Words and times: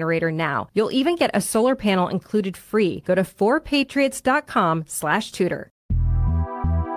generator 0.00 0.32
now. 0.32 0.68
You'll 0.72 0.92
even 0.92 1.16
get 1.16 1.30
a 1.34 1.40
solar 1.40 1.76
panel 1.76 2.08
included 2.08 2.56
free. 2.56 3.02
Go 3.06 3.14
to 3.14 3.22
4patriots.com 3.22 4.84
slash 4.86 5.32
Tudor. 5.32 5.70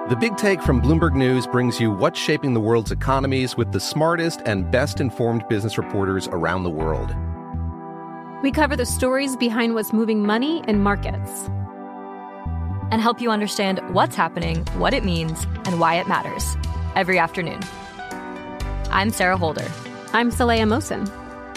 The 0.09 0.17
Big 0.19 0.35
Take 0.37 0.61
from 0.61 0.81
Bloomberg 0.81 1.15
News 1.15 1.47
brings 1.47 1.79
you 1.79 1.89
what's 1.89 2.19
shaping 2.19 2.53
the 2.53 2.59
world's 2.59 2.91
economies 2.91 3.55
with 3.57 3.71
the 3.71 3.79
smartest 3.79 4.41
and 4.45 4.69
best 4.69 4.99
informed 4.99 5.47
business 5.49 5.77
reporters 5.77 6.27
around 6.27 6.63
the 6.63 6.69
world. 6.69 7.15
We 8.43 8.51
cover 8.51 8.75
the 8.75 8.85
stories 8.85 9.37
behind 9.37 9.75
what's 9.75 9.93
moving 9.93 10.25
money 10.25 10.61
and 10.67 10.83
markets 10.83 11.49
and 12.91 13.01
help 13.01 13.21
you 13.21 13.31
understand 13.31 13.79
what's 13.93 14.15
happening, 14.15 14.65
what 14.77 14.93
it 14.93 15.05
means, 15.05 15.45
and 15.65 15.79
why 15.79 15.95
it 15.95 16.07
matters 16.07 16.55
every 16.95 17.17
afternoon. 17.17 17.61
I'm 18.91 19.09
Sarah 19.09 19.37
Holder. 19.37 19.69
I'm 20.11 20.31
Saleha 20.31 20.67
Mohsin. 20.67 21.22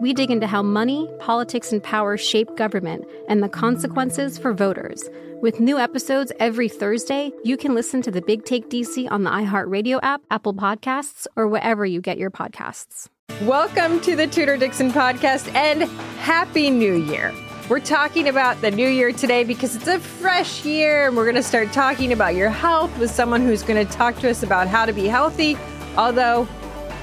We 0.00 0.14
dig 0.14 0.30
into 0.30 0.46
how 0.46 0.62
money, 0.62 1.06
politics, 1.18 1.72
and 1.72 1.82
power 1.82 2.16
shape 2.16 2.56
government 2.56 3.04
and 3.28 3.42
the 3.42 3.50
consequences 3.50 4.38
for 4.38 4.54
voters. 4.54 5.04
With 5.42 5.60
new 5.60 5.78
episodes 5.78 6.32
every 6.40 6.70
Thursday, 6.70 7.32
you 7.44 7.58
can 7.58 7.74
listen 7.74 8.00
to 8.02 8.10
the 8.10 8.22
Big 8.22 8.46
Take 8.46 8.70
DC 8.70 9.10
on 9.10 9.24
the 9.24 9.30
iHeartRadio 9.30 10.00
app, 10.02 10.22
Apple 10.30 10.54
Podcasts, 10.54 11.26
or 11.36 11.46
wherever 11.48 11.84
you 11.84 12.00
get 12.00 12.16
your 12.16 12.30
podcasts. 12.30 13.08
Welcome 13.42 14.00
to 14.00 14.16
the 14.16 14.26
Tudor 14.26 14.56
Dixon 14.56 14.90
podcast 14.90 15.54
and 15.54 15.82
Happy 16.20 16.70
New 16.70 16.94
Year. 16.94 17.34
We're 17.68 17.80
talking 17.80 18.26
about 18.26 18.58
the 18.62 18.70
new 18.70 18.88
year 18.88 19.12
today 19.12 19.44
because 19.44 19.76
it's 19.76 19.86
a 19.86 20.00
fresh 20.00 20.64
year 20.64 21.08
and 21.08 21.16
we're 21.16 21.24
going 21.24 21.36
to 21.36 21.42
start 21.42 21.74
talking 21.74 22.10
about 22.10 22.34
your 22.34 22.48
health 22.48 22.98
with 22.98 23.10
someone 23.10 23.42
who's 23.42 23.62
going 23.62 23.86
to 23.86 23.92
talk 23.92 24.16
to 24.20 24.30
us 24.30 24.42
about 24.42 24.66
how 24.66 24.86
to 24.86 24.94
be 24.94 25.08
healthy. 25.08 25.58
Although 25.98 26.48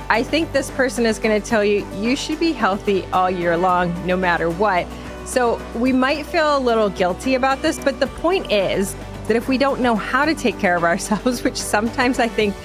I 0.09 0.23
think 0.23 0.53
this 0.53 0.71
person 0.71 1.05
is 1.05 1.19
going 1.19 1.39
to 1.39 1.45
tell 1.45 1.65
you 1.65 1.85
you 1.95 2.15
should 2.15 2.39
be 2.39 2.53
healthy 2.53 3.05
all 3.07 3.29
year 3.29 3.57
long, 3.57 3.93
no 4.05 4.15
matter 4.15 4.49
what. 4.49 4.87
So 5.25 5.61
we 5.75 5.91
might 5.91 6.25
feel 6.25 6.57
a 6.57 6.59
little 6.59 6.89
guilty 6.89 7.35
about 7.35 7.61
this, 7.61 7.77
but 7.77 7.99
the 7.99 8.07
point 8.07 8.49
is 8.49 8.95
that 9.27 9.35
if 9.35 9.49
we 9.49 9.57
don't 9.57 9.81
know 9.81 9.95
how 9.95 10.23
to 10.23 10.33
take 10.33 10.57
care 10.59 10.77
of 10.77 10.83
ourselves, 10.85 11.43
which 11.43 11.57
sometimes 11.57 12.19
I 12.19 12.29
think 12.29 12.55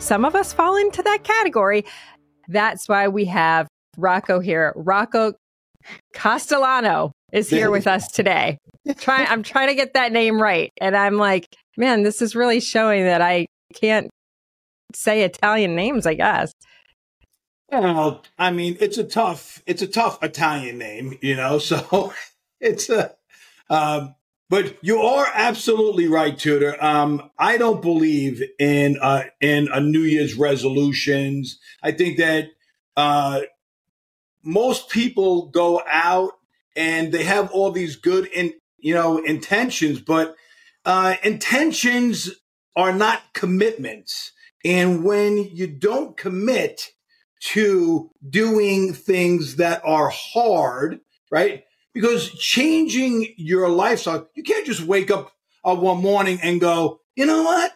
some 0.00 0.24
of 0.24 0.34
us 0.34 0.52
fall 0.52 0.76
into 0.76 1.02
that 1.02 1.22
category, 1.22 1.84
that's 2.48 2.88
why 2.88 3.06
we 3.06 3.26
have 3.26 3.68
Rocco 3.96 4.40
here. 4.40 4.72
Rocco 4.74 5.34
Castellano 6.12 7.12
is 7.32 7.48
here 7.48 7.70
with 7.70 7.86
us 7.86 8.10
today. 8.10 8.58
Try, 8.96 9.24
I'm 9.28 9.44
trying 9.44 9.68
to 9.68 9.74
get 9.74 9.94
that 9.94 10.10
name 10.10 10.42
right. 10.42 10.72
And 10.80 10.96
I'm 10.96 11.16
like, 11.16 11.46
man, 11.76 12.02
this 12.02 12.20
is 12.20 12.34
really 12.34 12.58
showing 12.58 13.04
that 13.04 13.22
I 13.22 13.46
can't 13.74 14.10
say 14.92 15.22
Italian 15.22 15.76
names, 15.76 16.06
I 16.06 16.14
guess. 16.14 16.52
Well, 17.70 18.22
I 18.38 18.50
mean, 18.50 18.76
it's 18.80 18.98
a 18.98 19.04
tough, 19.04 19.62
it's 19.66 19.82
a 19.82 19.86
tough 19.86 20.22
Italian 20.22 20.78
name, 20.78 21.18
you 21.22 21.36
know. 21.36 21.58
So 21.70 22.12
it's 22.60 22.90
a, 22.90 23.14
um, 23.70 24.14
but 24.48 24.76
you 24.82 25.00
are 25.00 25.26
absolutely 25.34 26.08
right, 26.08 26.36
Tudor. 26.38 26.82
Um, 26.84 27.30
I 27.38 27.56
don't 27.58 27.80
believe 27.82 28.42
in 28.58 28.98
uh, 29.00 29.24
in 29.40 29.68
a 29.72 29.80
New 29.80 30.02
Year's 30.02 30.34
resolutions. 30.34 31.60
I 31.82 31.92
think 31.92 32.18
that 32.18 32.48
uh, 32.96 33.42
most 34.42 34.90
people 34.90 35.46
go 35.46 35.82
out 35.88 36.32
and 36.76 37.12
they 37.12 37.24
have 37.24 37.50
all 37.52 37.70
these 37.70 37.96
good 37.96 38.26
in 38.26 38.54
you 38.78 38.94
know 38.94 39.18
intentions, 39.18 40.00
but 40.00 40.34
uh, 40.84 41.16
intentions 41.22 42.30
are 42.76 42.92
not 42.92 43.22
commitments. 43.34 44.32
And 44.64 45.04
when 45.04 45.38
you 45.54 45.66
don't 45.68 46.16
commit, 46.16 46.90
to 47.40 48.10
doing 48.28 48.92
things 48.92 49.56
that 49.56 49.82
are 49.84 50.10
hard, 50.10 51.00
right? 51.30 51.64
Because 51.94 52.30
changing 52.30 53.34
your 53.36 53.68
lifestyle, 53.68 54.28
you 54.34 54.42
can't 54.42 54.66
just 54.66 54.82
wake 54.82 55.10
up 55.10 55.32
uh, 55.64 55.74
one 55.74 55.98
morning 55.98 56.38
and 56.42 56.60
go, 56.60 57.00
you 57.16 57.26
know 57.26 57.42
what? 57.42 57.72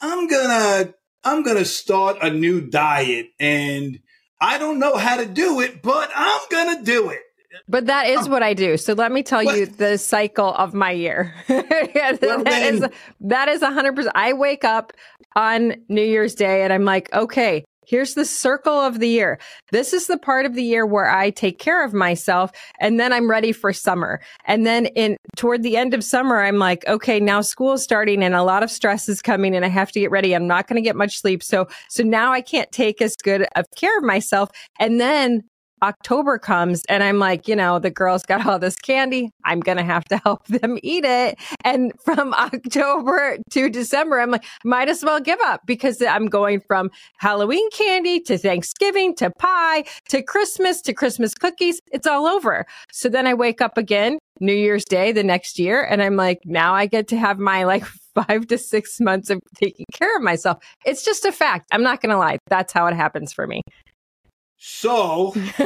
I'm 0.00 0.26
gonna, 0.26 0.94
I'm 1.24 1.42
gonna 1.42 1.64
start 1.64 2.18
a 2.22 2.30
new 2.30 2.60
diet 2.60 3.28
and 3.38 4.00
I 4.40 4.58
don't 4.58 4.80
know 4.80 4.96
how 4.96 5.16
to 5.16 5.26
do 5.26 5.60
it, 5.60 5.82
but 5.82 6.10
I'm 6.14 6.40
gonna 6.50 6.82
do 6.82 7.10
it. 7.10 7.20
But 7.68 7.86
that 7.86 8.06
is 8.06 8.28
what 8.28 8.42
I 8.42 8.54
do. 8.54 8.76
So 8.76 8.94
let 8.94 9.12
me 9.12 9.22
tell 9.22 9.44
what? 9.44 9.56
you 9.56 9.66
the 9.66 9.98
cycle 9.98 10.52
of 10.54 10.74
my 10.74 10.90
year. 10.90 11.34
well, 11.48 11.68
that 11.68 12.62
is 12.62 12.84
that 13.20 13.48
is 13.48 13.60
100%. 13.60 14.10
I 14.14 14.32
wake 14.32 14.64
up 14.64 14.92
on 15.36 15.76
New 15.88 16.02
Year's 16.02 16.34
Day 16.34 16.62
and 16.62 16.72
I'm 16.72 16.84
like, 16.84 17.12
okay, 17.12 17.64
Here's 17.84 18.14
the 18.14 18.24
circle 18.24 18.74
of 18.74 19.00
the 19.00 19.08
year. 19.08 19.38
This 19.72 19.92
is 19.92 20.06
the 20.06 20.18
part 20.18 20.46
of 20.46 20.54
the 20.54 20.62
year 20.62 20.86
where 20.86 21.10
I 21.10 21.30
take 21.30 21.58
care 21.58 21.84
of 21.84 21.92
myself 21.92 22.52
and 22.80 23.00
then 23.00 23.12
I'm 23.12 23.28
ready 23.28 23.52
for 23.52 23.72
summer. 23.72 24.20
And 24.44 24.64
then 24.64 24.86
in 24.86 25.16
toward 25.36 25.62
the 25.62 25.76
end 25.76 25.92
of 25.92 26.04
summer, 26.04 26.40
I'm 26.40 26.58
like, 26.58 26.86
okay, 26.86 27.18
now 27.18 27.40
school's 27.40 27.82
starting 27.82 28.22
and 28.22 28.34
a 28.34 28.44
lot 28.44 28.62
of 28.62 28.70
stress 28.70 29.08
is 29.08 29.20
coming 29.20 29.56
and 29.56 29.64
I 29.64 29.68
have 29.68 29.90
to 29.92 30.00
get 30.00 30.10
ready. 30.10 30.34
I'm 30.34 30.46
not 30.46 30.68
going 30.68 30.76
to 30.76 30.82
get 30.82 30.96
much 30.96 31.18
sleep. 31.18 31.42
So, 31.42 31.66
so 31.88 32.02
now 32.02 32.32
I 32.32 32.40
can't 32.40 32.70
take 32.70 33.02
as 33.02 33.16
good 33.16 33.46
of 33.56 33.66
care 33.76 33.98
of 33.98 34.04
myself. 34.04 34.50
And 34.78 35.00
then 35.00 35.42
October 35.82 36.38
comes 36.38 36.84
and 36.88 37.02
I'm 37.02 37.18
like, 37.18 37.48
you 37.48 37.56
know, 37.56 37.78
the 37.78 37.90
girls 37.90 38.22
got 38.22 38.46
all 38.46 38.58
this 38.58 38.76
candy. 38.76 39.30
I'm 39.44 39.60
going 39.60 39.78
to 39.78 39.84
have 39.84 40.04
to 40.06 40.16
help 40.24 40.46
them 40.46 40.78
eat 40.82 41.04
it. 41.04 41.38
And 41.64 41.92
from 42.04 42.32
October 42.38 43.38
to 43.50 43.68
December, 43.68 44.20
I'm 44.20 44.30
like, 44.30 44.44
might 44.64 44.88
as 44.88 45.04
well 45.04 45.20
give 45.20 45.40
up 45.44 45.62
because 45.66 46.00
I'm 46.00 46.26
going 46.26 46.60
from 46.60 46.90
Halloween 47.18 47.68
candy 47.70 48.20
to 48.20 48.38
Thanksgiving 48.38 49.14
to 49.16 49.30
pie 49.38 49.84
to 50.10 50.22
Christmas 50.22 50.80
to 50.82 50.92
Christmas 50.92 51.34
cookies. 51.34 51.80
It's 51.92 52.06
all 52.06 52.26
over. 52.26 52.64
So 52.92 53.08
then 53.08 53.26
I 53.26 53.34
wake 53.34 53.60
up 53.60 53.76
again 53.76 54.18
New 54.40 54.54
Year's 54.54 54.84
Day 54.84 55.12
the 55.12 55.24
next 55.24 55.58
year 55.58 55.82
and 55.82 56.02
I'm 56.02 56.16
like, 56.16 56.40
now 56.44 56.74
I 56.74 56.86
get 56.86 57.08
to 57.08 57.16
have 57.16 57.38
my 57.38 57.64
like 57.64 57.84
five 58.14 58.46
to 58.48 58.58
six 58.58 59.00
months 59.00 59.30
of 59.30 59.40
taking 59.56 59.86
care 59.92 60.16
of 60.16 60.22
myself. 60.22 60.58
It's 60.84 61.04
just 61.04 61.24
a 61.24 61.32
fact. 61.32 61.66
I'm 61.72 61.82
not 61.82 62.02
going 62.02 62.10
to 62.10 62.18
lie. 62.18 62.38
That's 62.48 62.72
how 62.72 62.86
it 62.86 62.94
happens 62.94 63.32
for 63.32 63.46
me. 63.46 63.62
So, 64.64 65.32
you 65.34 65.58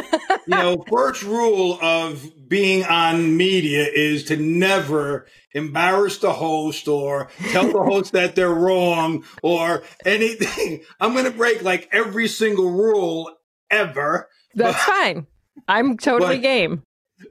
know, 0.46 0.82
first 0.90 1.22
rule 1.22 1.78
of 1.82 2.48
being 2.48 2.82
on 2.86 3.36
media 3.36 3.86
is 3.86 4.24
to 4.24 4.38
never 4.38 5.26
embarrass 5.52 6.16
the 6.16 6.32
host 6.32 6.88
or 6.88 7.28
tell 7.50 7.70
the 7.70 7.82
host 7.82 8.12
that 8.12 8.34
they're 8.34 8.48
wrong 8.48 9.26
or 9.42 9.82
anything. 10.06 10.80
I'm 11.00 11.12
going 11.12 11.26
to 11.26 11.30
break 11.30 11.62
like 11.62 11.90
every 11.92 12.26
single 12.26 12.70
rule 12.70 13.36
ever. 13.70 14.30
That's 14.54 14.72
but, 14.86 14.94
fine. 14.94 15.26
I'm 15.68 15.98
totally 15.98 16.38
game. 16.38 16.82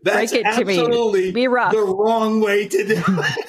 That's 0.04 0.34
break 0.34 0.42
it 0.42 0.46
absolutely 0.46 1.22
to 1.22 1.28
me. 1.30 1.32
Be 1.32 1.48
rough. 1.48 1.72
the 1.72 1.82
wrong 1.82 2.42
way 2.42 2.68
to 2.68 2.88
do 2.88 3.04
it. 3.08 3.46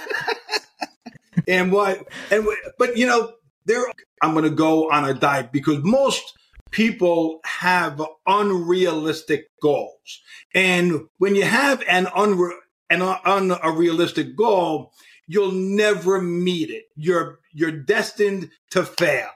and 1.48 1.70
what, 1.70 2.02
and 2.30 2.48
but 2.78 2.96
you 2.96 3.06
know, 3.06 3.34
there, 3.66 3.84
I'm 4.22 4.32
going 4.32 4.44
to 4.44 4.50
go 4.56 4.90
on 4.90 5.04
a 5.04 5.12
diet 5.12 5.52
because 5.52 5.84
most 5.84 6.32
people 6.70 7.40
have 7.44 8.02
unrealistic 8.26 9.48
goals. 9.62 10.20
And 10.54 11.08
when 11.18 11.34
you 11.34 11.44
have 11.44 11.82
an, 11.88 12.06
unre- 12.06 12.58
an 12.90 13.02
unrealistic 13.02 14.36
goal, 14.36 14.92
you'll 15.26 15.52
never 15.52 16.20
meet 16.20 16.70
it. 16.70 16.84
You're, 16.94 17.40
you're 17.52 17.72
destined 17.72 18.50
to 18.70 18.84
fail. 18.84 19.28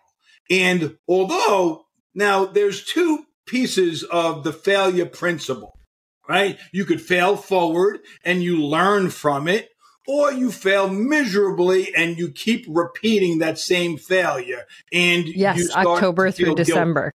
And 0.51 0.97
although 1.09 1.87
now 2.15 2.45
there's 2.45 2.85
two 2.85 3.27
pieces 3.47 4.03
of 4.05 4.45
the 4.45 4.53
failure 4.53 5.07
principle, 5.07 5.79
right? 6.29 6.59
You 6.73 6.85
could 6.85 7.01
fail 7.01 7.37
forward 7.37 8.01
and 8.25 8.43
you 8.43 8.63
learn 8.63 9.11
from 9.11 9.49
it, 9.49 9.71
or 10.07 10.33
you 10.33 10.51
fail 10.51 10.89
miserably 10.89 11.95
and 11.95 12.19
you 12.19 12.31
keep 12.31 12.65
repeating 12.69 13.39
that 13.39 13.59
same 13.59 13.97
failure. 13.97 14.65
And 14.93 15.27
yes, 15.27 15.71
October 15.75 16.31
through 16.31 16.57
December. 16.57 17.13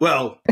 Well, 0.00 0.40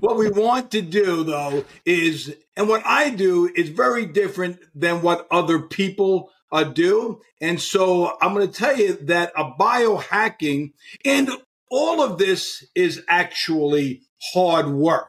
what 0.00 0.16
we 0.16 0.28
want 0.30 0.70
to 0.72 0.82
do 0.82 1.24
though 1.24 1.64
is, 1.84 2.34
and 2.56 2.68
what 2.68 2.82
I 2.84 3.10
do 3.10 3.50
is 3.54 3.68
very 3.70 4.06
different 4.06 4.58
than 4.74 5.02
what 5.02 5.26
other 5.30 5.60
people 5.60 6.30
uh, 6.52 6.64
do. 6.64 7.20
And 7.40 7.60
so 7.60 8.16
I'm 8.20 8.34
going 8.34 8.46
to 8.46 8.52
tell 8.52 8.76
you 8.76 8.96
that 9.02 9.32
a 9.36 9.44
biohacking 9.44 10.72
and 11.04 11.30
all 11.70 12.02
of 12.02 12.18
this 12.18 12.64
is 12.74 13.02
actually 13.08 14.02
hard 14.32 14.68
work. 14.68 15.08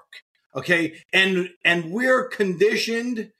Okay. 0.55 0.99
And, 1.13 1.49
and 1.63 1.91
we're 1.91 2.27
conditioned 2.27 3.31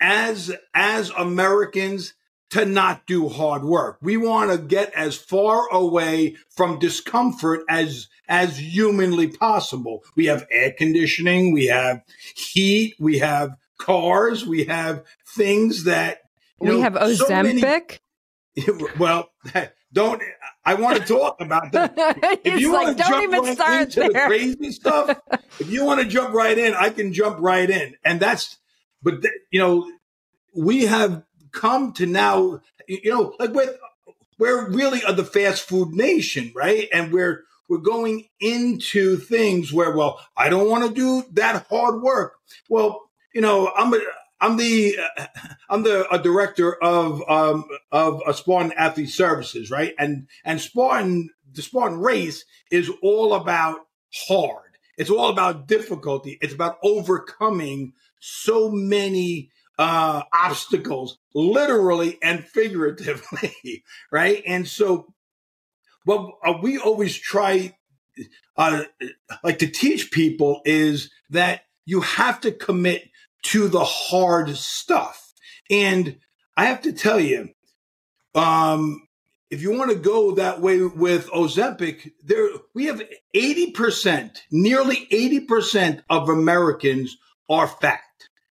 as, 0.00 0.52
as 0.72 1.10
Americans 1.10 2.14
to 2.50 2.64
not 2.64 3.06
do 3.06 3.28
hard 3.28 3.64
work. 3.64 3.98
We 4.02 4.16
want 4.16 4.50
to 4.50 4.58
get 4.58 4.92
as 4.94 5.16
far 5.16 5.68
away 5.70 6.36
from 6.50 6.78
discomfort 6.78 7.60
as, 7.68 8.08
as 8.28 8.58
humanly 8.58 9.28
possible. 9.28 10.04
We 10.16 10.26
have 10.26 10.46
air 10.50 10.72
conditioning. 10.76 11.52
We 11.52 11.66
have 11.66 12.02
heat. 12.34 12.96
We 12.98 13.18
have 13.18 13.56
cars. 13.78 14.46
We 14.46 14.64
have 14.64 15.04
things 15.34 15.84
that, 15.84 16.22
we 16.58 16.68
know, 16.68 16.80
have 16.82 16.94
Ozempic. 16.94 18.00
So 18.56 18.66
many, 18.74 18.88
well, 18.98 19.30
don't 19.92 20.22
I 20.64 20.74
want 20.74 20.98
to 20.98 21.04
talk 21.04 21.40
about 21.40 21.72
that. 21.72 21.94
if 22.44 22.60
you 22.60 22.72
like, 22.72 22.86
want 22.86 22.98
to 22.98 23.04
jump 23.04 23.32
right 23.32 23.82
into 23.82 24.00
there. 24.00 24.08
the 24.08 24.26
crazy 24.26 24.72
stuff, 24.72 25.20
if 25.58 25.70
you 25.70 25.84
want 25.84 26.00
to 26.00 26.06
jump 26.06 26.34
right 26.34 26.56
in, 26.56 26.74
I 26.74 26.90
can 26.90 27.12
jump 27.12 27.38
right 27.40 27.68
in. 27.68 27.94
And 28.04 28.20
that's, 28.20 28.58
but 29.02 29.22
th- 29.22 29.34
you 29.50 29.60
know, 29.60 29.90
we 30.54 30.86
have 30.86 31.22
come 31.52 31.92
to 31.94 32.06
now, 32.06 32.60
you 32.88 33.10
know, 33.10 33.34
like 33.38 33.50
we're 33.50 33.76
we're 34.38 34.70
really 34.70 35.00
the 35.00 35.24
fast 35.24 35.68
food 35.68 35.90
nation, 35.90 36.52
right? 36.54 36.88
And 36.92 37.12
we're 37.12 37.44
we're 37.68 37.78
going 37.78 38.26
into 38.40 39.16
things 39.16 39.72
where, 39.72 39.94
well, 39.94 40.20
I 40.36 40.48
don't 40.48 40.68
want 40.68 40.88
to 40.88 40.94
do 40.94 41.24
that 41.34 41.66
hard 41.68 42.02
work. 42.02 42.34
Well, 42.68 43.10
you 43.32 43.40
know, 43.40 43.70
I'm 43.76 43.94
a 43.94 44.00
I'm 44.40 44.56
the 44.56 44.98
uh, 45.16 45.26
I'm 45.70 45.82
the 45.82 46.08
a 46.12 46.18
director 46.18 46.74
of 46.82 47.22
um, 47.28 47.64
of 47.92 48.22
a 48.26 48.34
Spartan 48.34 48.72
Athlete 48.72 49.10
Services, 49.10 49.70
right? 49.70 49.94
And 49.98 50.28
and 50.44 50.60
Spartan 50.60 51.30
the 51.52 51.62
Spartan 51.62 51.98
race 51.98 52.44
is 52.70 52.90
all 53.02 53.34
about 53.34 53.80
hard. 54.28 54.70
It's 54.96 55.10
all 55.10 55.30
about 55.30 55.66
difficulty. 55.66 56.38
It's 56.40 56.54
about 56.54 56.78
overcoming 56.82 57.92
so 58.20 58.70
many 58.70 59.50
uh, 59.80 60.22
obstacles, 60.34 61.18
literally 61.34 62.18
and 62.22 62.44
figuratively, 62.44 63.82
right? 64.12 64.42
And 64.46 64.68
so, 64.68 65.14
what 66.04 66.34
uh, 66.44 66.58
we 66.62 66.78
always 66.78 67.16
try, 67.16 67.74
uh, 68.58 68.82
like 69.42 69.58
to 69.60 69.66
teach 69.66 70.10
people, 70.10 70.60
is 70.66 71.10
that 71.30 71.62
you 71.86 72.02
have 72.02 72.42
to 72.42 72.52
commit 72.52 73.08
to 73.42 73.68
the 73.68 73.84
hard 73.84 74.54
stuff. 74.54 75.32
And 75.70 76.18
I 76.58 76.66
have 76.66 76.82
to 76.82 76.92
tell 76.92 77.18
you, 77.18 77.48
um, 78.34 79.08
if 79.50 79.62
you 79.62 79.72
want 79.72 79.92
to 79.92 79.96
go 79.96 80.32
that 80.32 80.60
way 80.60 80.82
with 80.82 81.26
Ozempic, 81.30 82.12
there 82.22 82.50
we 82.74 82.84
have 82.84 83.02
80%, 83.34 84.36
nearly 84.52 85.06
80% 85.10 86.02
of 86.10 86.28
Americans 86.28 87.16
are 87.48 87.66
fat. 87.66 88.00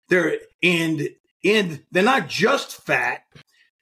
They're 0.09 0.39
and 0.65 1.09
and 1.45 1.85
they're 1.93 2.03
not 2.03 2.29
just 2.29 2.83
fat. 2.83 3.23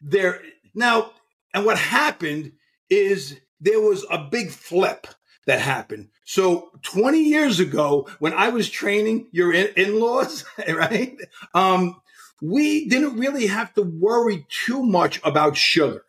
They're 0.02 0.42
now 0.74 1.12
and 1.54 1.64
what 1.64 1.78
happened 1.78 2.52
is 2.90 3.40
there 3.60 3.80
was 3.80 4.04
a 4.10 4.18
big 4.18 4.50
flip 4.50 5.06
that 5.46 5.60
happened. 5.60 6.08
So 6.24 6.70
20 6.82 7.22
years 7.22 7.60
ago, 7.60 8.08
when 8.18 8.32
I 8.32 8.48
was 8.48 8.68
training 8.68 9.28
your 9.32 9.52
in 9.52 10.00
laws, 10.00 10.44
right? 10.68 11.16
Um, 11.54 12.00
we 12.40 12.88
didn't 12.88 13.18
really 13.18 13.46
have 13.46 13.72
to 13.74 13.82
worry 13.82 14.46
too 14.66 14.82
much 14.82 15.20
about 15.24 15.56
sugar, 15.56 16.04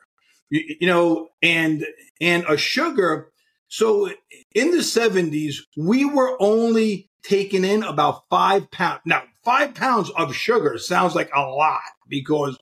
you, 0.49 0.75
you 0.81 0.87
know, 0.87 1.29
and, 1.41 1.85
and 2.19 2.43
a 2.47 2.57
sugar. 2.57 3.31
So 3.67 4.09
in 4.55 4.71
the 4.71 4.77
70s, 4.77 5.57
we 5.77 6.05
were 6.05 6.35
only 6.39 7.09
taking 7.23 7.63
in 7.63 7.83
about 7.83 8.23
five 8.29 8.71
pounds. 8.71 9.01
Now, 9.05 9.23
five 9.44 9.75
pounds 9.75 10.10
of 10.12 10.36
sugar 10.36 10.78
sounds 10.78 11.16
like 11.16 11.30
a 11.36 11.42
lot 11.42 11.81
because 12.07 12.57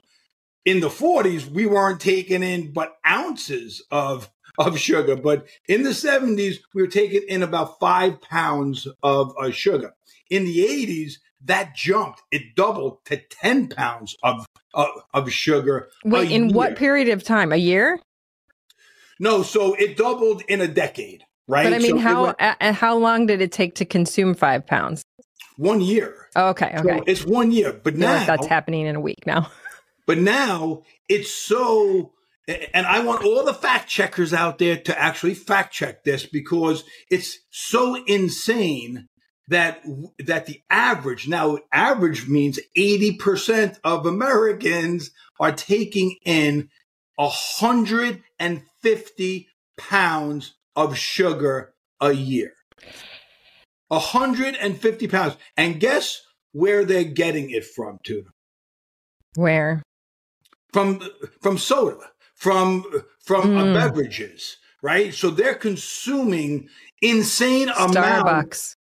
in 0.65 0.79
the 0.79 0.89
40s, 0.89 1.49
we 1.49 1.65
weren't 1.65 1.99
taking 1.99 2.43
in 2.43 2.71
but 2.71 2.97
ounces 3.07 3.83
of 3.91 4.29
of 4.57 4.77
sugar. 4.77 5.15
But 5.15 5.47
in 5.67 5.83
the 5.83 5.91
70s, 5.91 6.57
we 6.73 6.81
were 6.81 6.87
taking 6.87 7.23
in 7.27 7.43
about 7.43 7.79
five 7.79 8.21
pounds 8.21 8.87
of 9.01 9.33
uh, 9.37 9.51
sugar. 9.51 9.93
In 10.29 10.45
the 10.45 10.59
80s, 10.59 11.13
that 11.45 11.75
jumped. 11.75 12.21
It 12.31 12.55
doubled 12.55 13.03
to 13.05 13.17
10 13.17 13.69
pounds 13.69 14.15
of, 14.23 14.45
uh, 14.73 14.87
of 15.13 15.31
sugar. 15.31 15.89
Wait, 16.05 16.31
in 16.31 16.49
year. 16.49 16.55
what 16.55 16.75
period 16.75 17.09
of 17.09 17.23
time? 17.23 17.51
A 17.51 17.57
year? 17.57 17.99
No, 19.19 19.43
so 19.43 19.73
it 19.75 19.97
doubled 19.97 20.43
in 20.47 20.61
a 20.61 20.67
decade, 20.67 21.23
right? 21.47 21.63
But 21.63 21.73
I 21.73 21.79
mean, 21.79 21.91
so 21.91 21.97
how 21.99 22.23
went, 22.25 22.41
uh, 22.41 22.73
how 22.73 22.97
long 22.97 23.27
did 23.27 23.41
it 23.41 23.51
take 23.51 23.75
to 23.75 23.85
consume 23.85 24.33
five 24.33 24.65
pounds? 24.65 25.03
One 25.57 25.81
year. 25.81 26.29
Oh, 26.35 26.49
okay, 26.49 26.73
okay. 26.77 26.99
So 26.99 27.03
it's 27.07 27.25
one 27.25 27.51
year, 27.51 27.73
but 27.73 27.95
now 27.95 28.15
like 28.15 28.27
that's 28.27 28.47
happening 28.47 28.85
in 28.85 28.95
a 28.95 29.01
week 29.01 29.25
now. 29.25 29.51
but 30.07 30.17
now 30.17 30.83
it's 31.09 31.31
so 31.31 32.13
and 32.47 32.87
I 32.87 33.03
want 33.03 33.23
all 33.23 33.43
the 33.43 33.53
fact 33.53 33.89
checkers 33.89 34.33
out 34.33 34.57
there 34.57 34.77
to 34.77 34.99
actually 34.99 35.35
fact 35.35 35.73
check 35.73 36.03
this 36.03 36.25
because 36.25 36.83
it's 37.09 37.39
so 37.49 38.03
insane 38.05 39.07
that 39.47 39.83
that 40.19 40.45
the 40.45 40.61
average 40.69 41.27
now 41.27 41.57
average 41.71 42.27
means 42.27 42.59
80% 42.77 43.79
of 43.83 44.05
Americans 44.05 45.09
are 45.39 45.51
taking 45.51 46.17
in 46.25 46.69
150 47.15 49.47
pounds 49.77 50.53
of 50.75 50.97
sugar 50.97 51.73
a 51.99 52.11
year. 52.13 52.53
150 53.91 55.07
pounds. 55.07 55.37
And 55.55 55.79
guess 55.79 56.21
where 56.51 56.85
they're 56.85 57.03
getting 57.03 57.49
it 57.49 57.65
from, 57.65 57.99
Tudor? 58.03 58.31
Where? 59.35 59.83
From 60.73 61.01
from 61.41 61.57
soda 61.57 62.11
from 62.41 62.83
from 63.23 63.51
mm. 63.51 63.73
beverages, 63.75 64.57
right? 64.81 65.13
So 65.13 65.29
they're 65.29 65.53
consuming 65.53 66.69
insane 66.99 67.69
amounts 67.69 68.75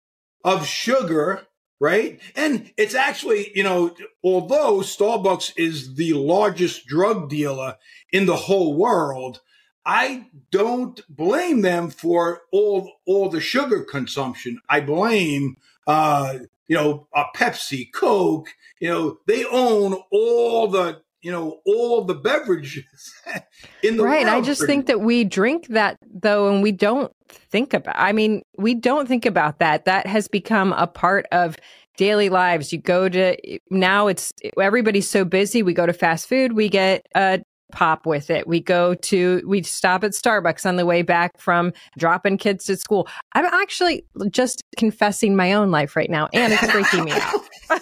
of 0.46 0.66
sugar, 0.66 1.46
right? 1.78 2.22
And 2.38 2.72
it's 2.78 2.96
actually, 2.96 3.52
you 3.54 3.64
know, 3.64 3.94
although 4.24 4.78
Starbucks 4.78 5.52
is 5.58 5.96
the 5.96 6.14
largest 6.14 6.88
drug 6.88 7.30
dealer 7.30 7.76
in 8.14 8.28
the 8.28 8.38
whole 8.38 8.78
world, 8.78 9.42
I 9.90 10.28
don't 10.52 11.02
blame 11.10 11.62
them 11.62 11.90
for 11.90 12.42
all 12.52 12.92
all 13.08 13.30
the 13.30 13.42
sugar 13.42 13.84
consumption. 13.84 14.60
I 14.70 14.82
blame 14.82 15.58
uh, 15.88 16.40
you 16.68 16.76
know, 16.76 17.08
uh, 17.16 17.24
Pepsi, 17.36 17.92
Coke, 17.92 18.50
you 18.80 18.88
know, 18.88 19.18
they 19.26 19.44
own 19.46 19.98
all 20.12 20.68
the 20.68 21.02
you 21.22 21.32
know 21.32 21.60
all 21.66 22.06
the 22.06 22.14
beverages 22.14 23.14
in 23.84 23.98
the 23.98 24.04
right 24.04 24.26
i 24.26 24.40
just 24.40 24.66
think 24.66 24.86
that 24.86 25.02
we 25.02 25.26
drink 25.26 25.68
that 25.68 25.98
though 26.14 26.48
and 26.48 26.64
we 26.64 26.72
don't 26.72 27.12
think 27.28 27.74
about 27.74 27.94
i 27.98 28.14
mean 28.14 28.42
we 28.58 28.74
don't 28.74 29.06
think 29.06 29.26
about 29.26 29.60
that. 29.60 29.84
That 29.84 30.08
has 30.08 30.30
become 30.30 30.72
a 30.72 30.88
part 30.88 31.26
of 31.34 31.58
daily 32.00 32.30
lives. 32.30 32.72
You 32.72 32.80
go 32.80 33.10
to 33.10 33.60
now 33.70 34.08
it's 34.08 34.32
everybody's 34.58 35.10
so 35.10 35.26
busy. 35.26 35.62
We 35.62 35.74
go 35.74 35.86
to 35.86 35.92
fast 35.92 36.30
food. 36.30 36.54
We 36.54 36.70
get 36.70 37.06
a 37.14 37.42
pop 37.72 38.06
with 38.06 38.30
it 38.30 38.48
we 38.48 38.60
go 38.60 38.96
to 38.96 39.42
we 39.46 39.62
stop 39.62 40.04
at 40.04 40.12
starbucks 40.12 40.66
on 40.66 40.76
the 40.76 40.86
way 40.86 41.02
back 41.02 41.40
from 41.40 41.72
dropping 41.98 42.38
kids 42.38 42.66
to 42.66 42.76
school 42.76 43.08
i'm 43.34 43.46
actually 43.46 44.04
just 44.32 44.64
confessing 44.78 45.36
my 45.36 45.54
own 45.54 45.70
life 45.72 45.96
right 45.96 46.10
now 46.10 46.28
and 46.34 46.54
it's 46.54 46.64
freaking 46.64 47.06
me 47.06 47.12
out 47.12 47.82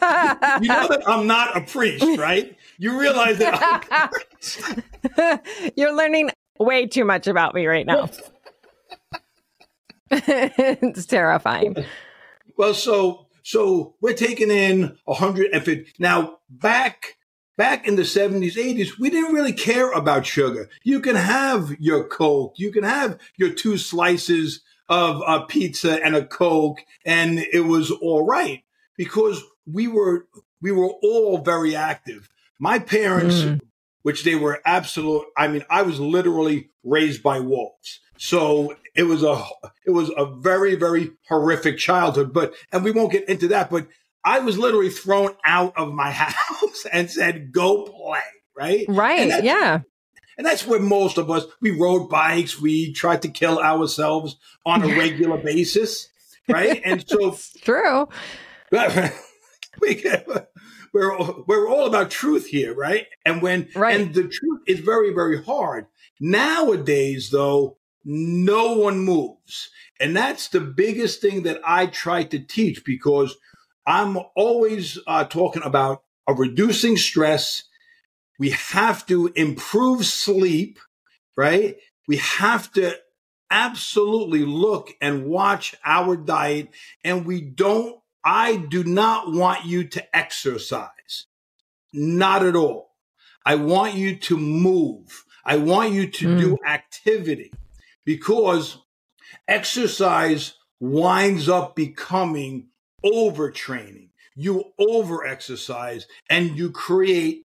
you 0.00 0.68
know 0.68 0.88
that 0.88 1.02
I'm 1.06 1.26
not 1.26 1.56
a 1.56 1.60
priest, 1.60 2.04
right? 2.18 2.56
You 2.78 2.98
realize 2.98 3.38
that 3.38 4.10
You're 5.76 5.94
learning 5.94 6.30
way 6.58 6.86
too 6.86 7.04
much 7.04 7.26
about 7.26 7.54
me 7.54 7.66
right 7.66 7.86
now. 7.86 8.08
it's 10.10 11.06
terrifying. 11.06 11.76
Well, 12.56 12.74
so 12.74 13.26
so 13.42 13.94
we're 14.00 14.14
taking 14.14 14.50
in 14.50 14.96
a 15.06 15.12
150 15.12 15.92
now 15.98 16.38
back 16.48 17.16
back 17.60 17.86
in 17.86 17.96
the 17.96 18.02
70s 18.02 18.54
80s 18.54 18.98
we 18.98 19.10
didn't 19.10 19.34
really 19.34 19.52
care 19.52 19.90
about 19.92 20.24
sugar 20.24 20.68
you 20.82 21.00
can 21.00 21.16
have 21.16 21.76
your 21.78 22.04
coke 22.04 22.54
you 22.56 22.72
can 22.72 22.84
have 22.84 23.18
your 23.36 23.50
two 23.50 23.76
slices 23.76 24.62
of 24.88 25.22
a 25.26 25.46
pizza 25.46 26.02
and 26.04 26.16
a 26.16 26.24
coke 26.24 26.78
and 27.04 27.38
it 27.38 27.66
was 27.66 27.90
all 27.90 28.26
right 28.26 28.64
because 28.96 29.42
we 29.66 29.86
were 29.86 30.26
we 30.60 30.72
were 30.72 30.90
all 31.02 31.38
very 31.38 31.74
active. 31.74 32.28
My 32.58 32.78
parents, 32.78 33.36
mm. 33.36 33.60
which 34.02 34.24
they 34.24 34.34
were 34.34 34.60
absolute, 34.64 35.24
I 35.36 35.48
mean, 35.48 35.64
I 35.70 35.82
was 35.82 35.98
literally 35.98 36.70
raised 36.84 37.22
by 37.22 37.40
wolves. 37.40 38.00
So 38.18 38.76
it 38.94 39.04
was 39.04 39.22
a 39.22 39.42
it 39.86 39.92
was 39.92 40.10
a 40.16 40.26
very 40.26 40.74
very 40.74 41.12
horrific 41.28 41.78
childhood. 41.78 42.32
But 42.32 42.54
and 42.72 42.84
we 42.84 42.90
won't 42.90 43.12
get 43.12 43.28
into 43.28 43.48
that. 43.48 43.70
But 43.70 43.86
I 44.24 44.40
was 44.40 44.58
literally 44.58 44.90
thrown 44.90 45.34
out 45.44 45.74
of 45.76 45.92
my 45.92 46.10
house 46.10 46.86
and 46.92 47.10
said, 47.10 47.52
"Go 47.52 47.84
play." 47.84 48.20
Right. 48.56 48.84
Right. 48.88 49.42
Yeah. 49.42 49.80
And 50.36 50.46
that's 50.46 50.66
where 50.66 50.80
most 50.80 51.18
of 51.18 51.30
us 51.30 51.44
we 51.60 51.70
rode 51.70 52.08
bikes. 52.08 52.60
We 52.60 52.92
tried 52.92 53.22
to 53.22 53.28
kill 53.28 53.58
ourselves 53.58 54.36
on 54.64 54.82
a 54.82 54.96
regular 54.96 55.36
basis. 55.38 56.08
Right. 56.48 56.80
And 56.84 57.06
so 57.06 57.36
true. 57.62 58.08
we 59.80 60.02
we're 60.92 61.16
we're 61.46 61.68
all 61.68 61.86
about 61.86 62.10
truth 62.10 62.46
here, 62.46 62.74
right? 62.74 63.06
And 63.24 63.42
when 63.42 63.68
right. 63.74 64.00
and 64.00 64.14
the 64.14 64.28
truth 64.28 64.60
is 64.66 64.80
very 64.80 65.12
very 65.12 65.42
hard. 65.42 65.86
Nowadays, 66.20 67.30
though, 67.30 67.78
no 68.04 68.72
one 68.74 69.00
moves. 69.00 69.70
And 69.98 70.16
that's 70.16 70.48
the 70.48 70.60
biggest 70.60 71.20
thing 71.20 71.42
that 71.42 71.60
I 71.64 71.86
try 71.86 72.24
to 72.24 72.38
teach 72.38 72.84
because 72.84 73.36
I'm 73.86 74.18
always 74.34 74.98
uh, 75.06 75.24
talking 75.24 75.62
about 75.62 76.02
a 76.26 76.34
reducing 76.34 76.96
stress. 76.96 77.64
We 78.38 78.50
have 78.50 79.06
to 79.06 79.28
improve 79.34 80.06
sleep, 80.06 80.78
right? 81.36 81.76
We 82.06 82.16
have 82.18 82.72
to 82.72 82.96
absolutely 83.50 84.44
look 84.44 84.90
and 85.00 85.26
watch 85.26 85.74
our 85.84 86.16
diet. 86.16 86.68
And 87.04 87.26
we 87.26 87.40
don't, 87.40 88.00
I 88.24 88.56
do 88.56 88.84
not 88.84 89.32
want 89.32 89.64
you 89.64 89.84
to 89.84 90.16
exercise. 90.16 91.26
Not 91.92 92.44
at 92.44 92.56
all. 92.56 92.90
I 93.44 93.56
want 93.56 93.94
you 93.94 94.16
to 94.16 94.36
move. 94.36 95.24
I 95.44 95.56
want 95.56 95.92
you 95.92 96.08
to 96.08 96.28
mm. 96.28 96.40
do 96.40 96.58
activity 96.66 97.52
because 98.04 98.78
exercise 99.48 100.54
winds 100.78 101.48
up 101.48 101.74
becoming 101.74 102.69
overtraining. 103.04 104.08
You 104.36 104.72
over 104.78 105.26
exercise 105.26 106.06
and 106.28 106.56
you 106.56 106.70
create 106.70 107.44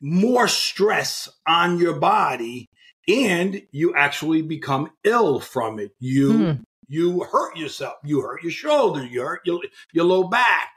more 0.00 0.48
stress 0.48 1.28
on 1.46 1.78
your 1.78 1.98
body 1.98 2.68
and 3.08 3.62
you 3.72 3.94
actually 3.94 4.42
become 4.42 4.90
ill 5.04 5.40
from 5.40 5.78
it. 5.78 5.92
You 5.98 6.32
hmm. 6.32 6.62
you 6.88 7.24
hurt 7.24 7.56
yourself. 7.56 7.94
You 8.04 8.20
hurt 8.22 8.42
your 8.42 8.52
shoulder. 8.52 9.04
You 9.04 9.22
hurt 9.22 9.42
your, 9.44 9.60
your 9.92 10.04
low 10.04 10.24
back 10.24 10.70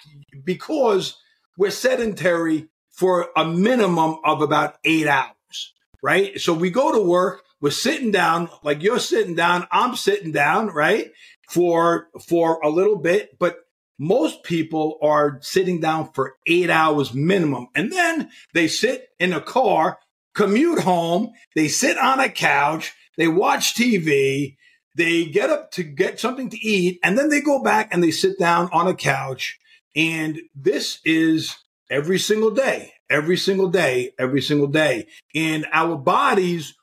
because 0.44 1.18
we're 1.58 1.72
sedentary 1.72 2.68
for 2.92 3.30
a 3.36 3.46
minimum 3.46 4.18
of 4.26 4.42
about 4.42 4.78
eight 4.84 5.08
hours, 5.08 5.74
right? 6.02 6.40
So 6.40 6.54
we 6.54 6.70
go 6.70 6.92
to 6.92 7.02
work 7.02 7.46
we're 7.62 7.72
sitting 7.72 8.12
down, 8.12 8.50
like 8.62 8.84
you're 8.84 9.00
sitting 9.00 9.34
down, 9.34 9.68
I'm 9.72 9.96
sitting 9.96 10.32
down, 10.32 10.68
right? 10.68 11.12
For 11.50 12.10
for 12.28 12.60
a 12.62 12.70
little 12.70 12.98
bit, 12.98 13.40
but 13.40 13.58
most 13.98 14.44
people 14.44 14.98
are 15.02 15.40
sitting 15.42 15.80
down 15.80 16.12
for 16.14 16.36
eight 16.48 16.70
hours 16.70 17.14
minimum. 17.14 17.68
And 17.76 17.92
then 17.92 18.30
they 18.54 18.68
sit 18.68 19.10
in 19.20 19.34
a 19.34 19.42
car, 19.42 20.00
commute 20.34 20.80
home, 20.80 21.32
they 21.56 21.68
sit 21.68 21.98
on 21.98 22.20
a 22.20 22.30
couch, 22.30 22.94
they 23.18 23.28
watch 23.28 23.76
TV, 23.76 24.58
they 24.96 25.26
get 25.26 25.50
up 25.50 25.72
to 25.72 25.84
get 25.84 26.20
something 26.20 26.50
to 26.50 26.58
eat, 26.58 27.00
and 27.04 27.18
then 27.18 27.30
they 27.30 27.42
go 27.42 27.62
back 27.62 27.90
and 27.92 28.04
they 28.04 28.12
sit 28.12 28.38
down 28.40 28.70
on 28.72 28.88
a 28.88 28.96
couch. 28.96 29.58
And 29.96 30.42
this 30.54 31.00
is 31.06 31.56
every 31.90 32.20
single 32.20 32.52
day, 32.52 32.94
every 33.10 33.38
single 33.38 33.70
day, 33.70 34.12
every 34.20 34.42
single 34.42 34.68
day. 34.68 35.08
And 35.34 35.66
our 35.72 35.98
bodies 35.98 36.74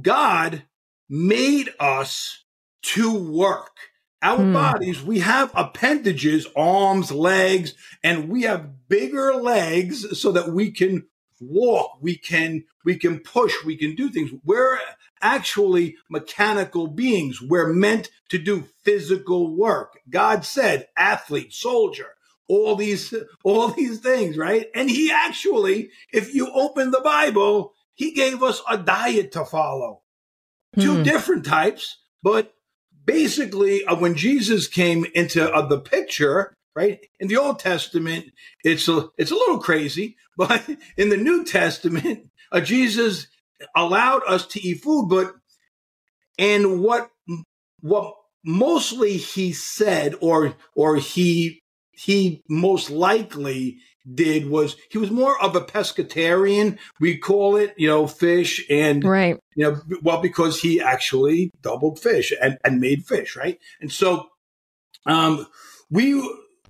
God 0.00 0.64
made 1.08 1.70
us 1.78 2.44
to 2.82 3.16
work. 3.16 3.76
Our 4.24 4.38
hmm. 4.38 4.52
bodies, 4.54 5.02
we 5.02 5.18
have 5.20 5.52
appendages, 5.54 6.46
arms, 6.56 7.12
legs, 7.12 7.74
and 8.02 8.30
we 8.30 8.42
have 8.42 8.88
bigger 8.88 9.34
legs 9.34 10.18
so 10.18 10.32
that 10.32 10.48
we 10.48 10.70
can 10.70 11.06
walk, 11.40 11.98
we 12.00 12.16
can 12.16 12.64
we 12.86 12.96
can 12.96 13.20
push, 13.20 13.52
we 13.64 13.76
can 13.76 13.94
do 13.94 14.08
things. 14.08 14.30
We're 14.42 14.78
actually 15.20 15.96
mechanical 16.08 16.86
beings. 16.86 17.40
We're 17.42 17.72
meant 17.72 18.10
to 18.30 18.38
do 18.38 18.64
physical 18.82 19.54
work. 19.54 20.00
God 20.08 20.44
said 20.46 20.88
athlete, 20.96 21.52
soldier, 21.52 22.14
all 22.48 22.76
these 22.76 23.12
all 23.44 23.68
these 23.68 24.00
things, 24.00 24.38
right? 24.38 24.68
And 24.74 24.88
he 24.88 25.12
actually, 25.12 25.90
if 26.14 26.34
you 26.34 26.50
open 26.50 26.92
the 26.92 27.02
Bible, 27.02 27.74
he 27.92 28.12
gave 28.12 28.42
us 28.42 28.62
a 28.70 28.78
diet 28.78 29.32
to 29.32 29.44
follow. 29.44 30.00
Two 30.78 30.96
hmm. 30.96 31.02
different 31.02 31.44
types, 31.44 31.98
but 32.22 32.54
basically, 33.04 33.84
uh, 33.84 33.96
when 33.96 34.14
Jesus 34.14 34.66
came 34.66 35.06
into 35.14 35.50
uh, 35.52 35.66
the 35.66 35.78
picture, 35.78 36.54
right 36.74 37.00
in 37.20 37.28
the 37.28 37.36
Old 37.36 37.58
Testament, 37.58 38.26
it's 38.64 38.88
a 38.88 39.08
it's 39.18 39.30
a 39.30 39.36
little 39.36 39.58
crazy, 39.58 40.16
but 40.36 40.62
in 40.96 41.08
the 41.08 41.16
New 41.16 41.44
Testament, 41.44 42.30
uh, 42.52 42.60
Jesus 42.60 43.28
allowed 43.74 44.22
us 44.26 44.46
to 44.48 44.60
eat 44.60 44.82
food, 44.82 45.08
but 45.08 45.34
and 46.38 46.80
what 46.80 47.10
what 47.80 48.14
mostly 48.44 49.16
he 49.16 49.52
said, 49.52 50.14
or 50.20 50.54
or 50.74 50.96
he 50.96 51.62
he 51.92 52.42
most 52.48 52.90
likely 52.90 53.78
did 54.12 54.48
was 54.48 54.76
he 54.90 54.98
was 54.98 55.10
more 55.10 55.40
of 55.42 55.56
a 55.56 55.60
pescatarian 55.60 56.78
we 57.00 57.16
call 57.16 57.56
it 57.56 57.74
you 57.78 57.88
know 57.88 58.06
fish 58.06 58.64
and 58.68 59.02
right. 59.04 59.38
you 59.56 59.64
know 59.64 59.80
well 60.02 60.20
because 60.20 60.60
he 60.60 60.80
actually 60.80 61.50
doubled 61.62 61.98
fish 61.98 62.32
and, 62.40 62.58
and 62.64 62.80
made 62.80 63.04
fish 63.06 63.36
right? 63.36 63.58
And 63.80 63.90
so 63.90 64.28
um 65.06 65.46
we 65.90 66.14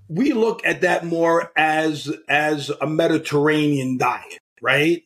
we 0.07 0.33
look 0.33 0.65
at 0.65 0.81
that 0.81 1.05
more 1.05 1.51
as 1.57 2.13
as 2.29 2.71
a 2.81 2.87
mediterranean 2.87 3.97
diet 3.97 4.39
right? 4.61 5.03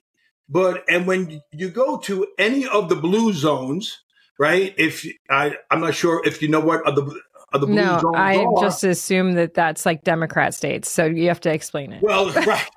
But 0.47 0.83
and 0.89 1.07
when 1.07 1.41
you 1.51 1.69
go 1.69 1.97
to 1.99 2.27
any 2.37 2.67
of 2.67 2.89
the 2.89 2.95
blue 2.95 3.33
zones 3.33 3.99
right 4.39 4.73
if 4.77 5.05
i 5.29 5.55
i'm 5.69 5.81
not 5.81 5.93
sure 5.93 6.25
if 6.25 6.41
you 6.41 6.47
know 6.47 6.61
what 6.61 6.83
the 6.83 6.89
of 6.89 6.95
the 6.95 7.01
blue 7.01 7.21
no, 7.53 8.13
I 8.15 8.45
just 8.59 8.83
assume 8.83 9.33
that 9.33 9.53
that's 9.53 9.85
like 9.85 10.03
Democrat 10.03 10.53
states. 10.53 10.89
So 10.89 11.05
you 11.05 11.27
have 11.27 11.41
to 11.41 11.51
explain 11.51 11.93
it. 11.93 12.03
Well, 12.03 12.31
right. 12.33 12.69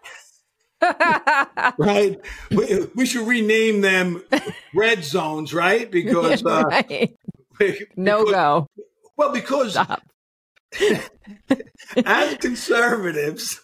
right. 1.78 2.20
We, 2.50 2.86
we, 2.94 3.06
should 3.06 3.26
rename 3.26 3.82
them 3.82 4.22
red 4.74 5.04
zones, 5.04 5.54
right? 5.54 5.90
Because, 5.90 6.44
uh, 6.44 6.64
right. 7.60 7.78
no 7.96 8.24
go. 8.24 8.68
Well, 9.16 9.32
because 9.32 9.76
as 12.04 12.36
conservatives, 12.38 13.60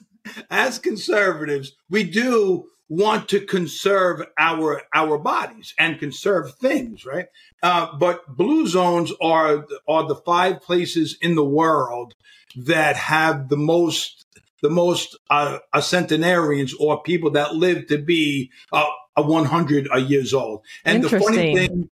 as 0.51 0.79
conservatives, 0.79 1.73
we 1.89 2.05
do 2.05 2.67
want 2.89 3.29
to 3.29 3.41
conserve 3.41 4.23
our 4.39 4.83
our 4.95 5.19
bodies 5.19 5.75
and 5.79 5.99
conserve 5.99 6.55
things, 6.55 7.05
right? 7.05 7.27
Uh, 7.63 7.97
but 7.99 8.37
blue 8.37 8.67
zones 8.67 9.13
are 9.21 9.67
are 9.87 10.07
the 10.07 10.15
five 10.15 10.63
places 10.63 11.17
in 11.21 11.35
the 11.35 11.45
world 11.45 12.15
that 12.57 12.97
have 12.97 13.49
the 13.49 13.57
most 13.57 14.27
the 14.63 14.71
most 14.71 15.17
uh, 15.31 15.59
centenarians 15.81 16.75
or 16.75 17.03
people 17.03 17.31
that 17.31 17.55
live 17.55 17.87
to 17.87 17.99
be 17.99 18.51
uh, 18.73 18.87
a 19.17 19.23
100 19.23 19.89
years 20.09 20.35
old. 20.35 20.65
And 20.85 21.03
the 21.03 21.09
funny 21.09 21.55
thing, 21.55 21.91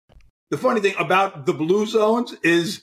the 0.50 0.58
funny 0.58 0.80
thing 0.80 0.96
about 0.98 1.46
the 1.46 1.54
blue 1.54 1.86
zones 1.86 2.34
is 2.44 2.82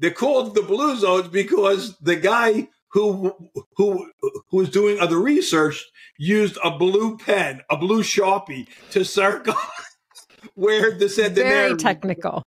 they're 0.00 0.10
called 0.10 0.54
the 0.54 0.62
blue 0.62 0.96
zones 0.96 1.28
because 1.28 1.96
the 1.98 2.16
guy 2.16 2.68
who 2.92 3.50
who 3.76 4.10
who 4.20 4.56
was 4.56 4.70
doing 4.70 5.00
other 5.00 5.18
research 5.18 5.86
used 6.18 6.58
a 6.62 6.70
blue 6.76 7.16
pen, 7.16 7.62
a 7.70 7.76
blue 7.76 8.02
sharpie 8.02 8.68
to 8.90 9.04
circle 9.04 9.54
where 10.54 10.92
the 10.92 11.08
said 11.08 11.34
the 11.34 11.42
very 11.42 11.76
technical. 11.76 12.42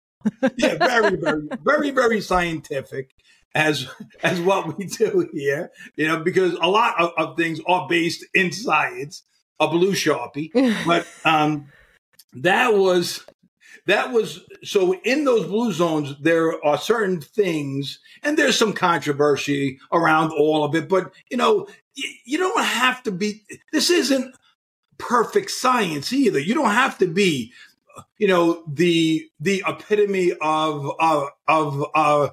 yeah, 0.57 0.75
very, 0.75 1.15
very, 1.21 1.47
very, 1.63 1.91
very 1.91 2.21
scientific 2.21 3.11
as 3.55 3.87
as 4.23 4.39
what 4.41 4.77
we 4.77 4.85
do 4.85 5.29
here. 5.33 5.71
You 5.95 6.07
know, 6.07 6.19
because 6.19 6.53
a 6.53 6.67
lot 6.67 6.99
of, 6.99 7.11
of 7.17 7.37
things 7.37 7.59
are 7.67 7.87
based 7.87 8.25
in 8.33 8.51
science. 8.51 9.23
A 9.61 9.67
blue 9.67 9.91
sharpie, 9.91 10.51
but 10.87 11.05
um, 11.25 11.67
that 12.31 12.75
was 12.75 13.25
that 13.85 14.11
was 14.11 14.41
so 14.63 14.93
in 15.03 15.23
those 15.23 15.45
blue 15.45 15.71
zones 15.71 16.15
there 16.21 16.63
are 16.65 16.77
certain 16.77 17.21
things 17.21 17.99
and 18.23 18.37
there's 18.37 18.57
some 18.57 18.73
controversy 18.73 19.79
around 19.91 20.31
all 20.31 20.63
of 20.63 20.75
it 20.75 20.89
but 20.89 21.11
you 21.29 21.37
know 21.37 21.67
you, 21.95 22.09
you 22.25 22.37
don't 22.37 22.63
have 22.63 23.01
to 23.03 23.11
be 23.11 23.43
this 23.71 23.89
isn't 23.89 24.35
perfect 24.97 25.49
science 25.51 26.11
either 26.11 26.39
you 26.39 26.53
don't 26.53 26.71
have 26.71 26.97
to 26.97 27.07
be 27.07 27.51
you 28.17 28.27
know 28.27 28.63
the 28.67 29.29
the 29.39 29.63
epitome 29.67 30.33
of 30.41 30.91
of 30.99 31.29
of 31.47 31.85
uh 31.95 32.29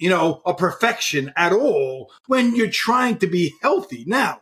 you 0.00 0.08
know, 0.08 0.40
a 0.46 0.54
perfection 0.54 1.30
at 1.36 1.52
all 1.52 2.10
when 2.26 2.56
you're 2.56 2.70
trying 2.70 3.18
to 3.18 3.26
be 3.26 3.52
healthy. 3.60 4.04
Now, 4.06 4.40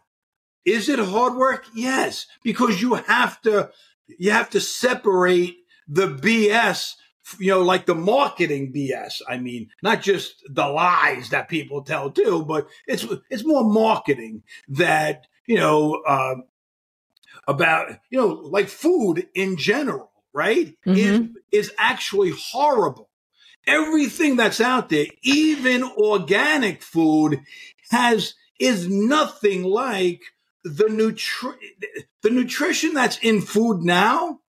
is 0.65 0.89
it 0.89 1.01
hard 1.01 1.35
work? 1.35 1.67
Yes, 1.75 2.27
because 2.45 2.81
you 2.81 2.95
have 2.95 3.43
to, 3.43 3.71
you 4.07 4.31
have 4.31 4.51
to 4.51 4.61
separate 4.61 5.58
the 5.89 6.07
BS, 6.09 6.95
you 7.39 7.51
know, 7.51 7.63
like 7.63 7.87
the 7.87 7.95
marketing 7.95 8.73
BS. 8.73 9.23
I 9.29 9.39
mean, 9.39 9.71
not 9.83 10.03
just 10.03 10.43
the 10.49 10.67
lies 10.67 11.31
that 11.31 11.49
people 11.49 11.83
tell 11.83 12.11
too, 12.11 12.45
but 12.45 12.69
it's, 12.87 13.07
it's 13.31 13.45
more 13.45 13.65
marketing 13.65 14.43
that, 14.69 15.27
you 15.47 15.57
know, 15.57 16.03
uh, 16.07 16.37
about, 17.47 17.99
you 18.11 18.19
know, 18.19 18.29
like 18.29 18.69
food 18.69 19.27
in 19.35 19.57
general, 19.57 20.11
right? 20.33 20.75
Mm-hmm. 20.87 21.35
Is, 21.53 21.69
is 21.69 21.73
actually 21.79 22.33
horrible. 22.39 23.09
Everything 23.67 24.37
that's 24.37 24.61
out 24.61 24.89
there, 24.89 25.07
even 25.23 25.83
organic 25.83 26.83
food 26.83 27.41
has, 27.91 28.35
is 28.59 28.89
nothing 28.89 29.63
like 29.63 30.21
the 30.65 30.85
nutri- 30.85 31.55
the 32.23 32.31
nutrition 32.31 32.95
that's 32.95 33.19
in 33.19 33.41
food 33.41 33.83
now 33.83 34.41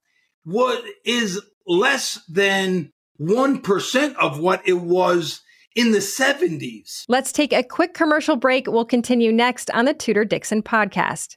what 0.44 0.82
is 1.04 1.40
less 1.66 2.20
than 2.28 2.92
1% 3.20 4.14
of 4.16 4.40
what 4.40 4.66
it 4.66 4.80
was 4.80 5.42
in 5.76 5.92
the 5.92 5.98
70s. 5.98 7.04
Let's 7.08 7.32
take 7.32 7.52
a 7.52 7.62
quick 7.62 7.94
commercial 7.94 8.36
break. 8.36 8.66
We'll 8.66 8.84
continue 8.84 9.32
next 9.32 9.70
on 9.70 9.84
the 9.84 9.94
Tudor 9.94 10.24
Dixon 10.24 10.62
podcast. 10.62 11.36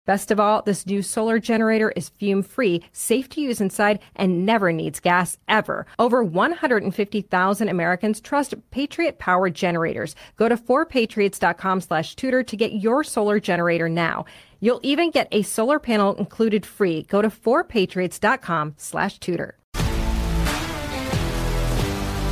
Best 0.11 0.29
of 0.29 0.41
all, 0.41 0.61
this 0.61 0.85
new 0.85 1.01
solar 1.01 1.39
generator 1.39 1.93
is 1.95 2.09
fume 2.09 2.43
free, 2.43 2.83
safe 2.91 3.29
to 3.29 3.39
use 3.39 3.61
inside, 3.61 3.99
and 4.13 4.45
never 4.45 4.73
needs 4.73 4.99
gas 4.99 5.37
ever. 5.47 5.85
Over 5.97 6.21
150,000 6.21 7.69
Americans 7.69 8.19
trust 8.19 8.53
Patriot 8.71 9.19
Power 9.19 9.49
generators. 9.49 10.13
Go 10.35 10.49
to 10.49 10.57
4patriots.com 10.57 11.79
slash 11.79 12.15
Tudor 12.17 12.43
to 12.43 12.57
get 12.57 12.73
your 12.73 13.05
solar 13.05 13.39
generator 13.39 13.87
now. 13.87 14.25
You'll 14.59 14.81
even 14.83 15.11
get 15.11 15.29
a 15.31 15.43
solar 15.43 15.79
panel 15.79 16.13
included 16.15 16.65
free. 16.65 17.03
Go 17.03 17.21
to 17.21 17.29
4patriots.com 17.29 18.73
slash 18.75 19.17
Tudor. 19.17 19.60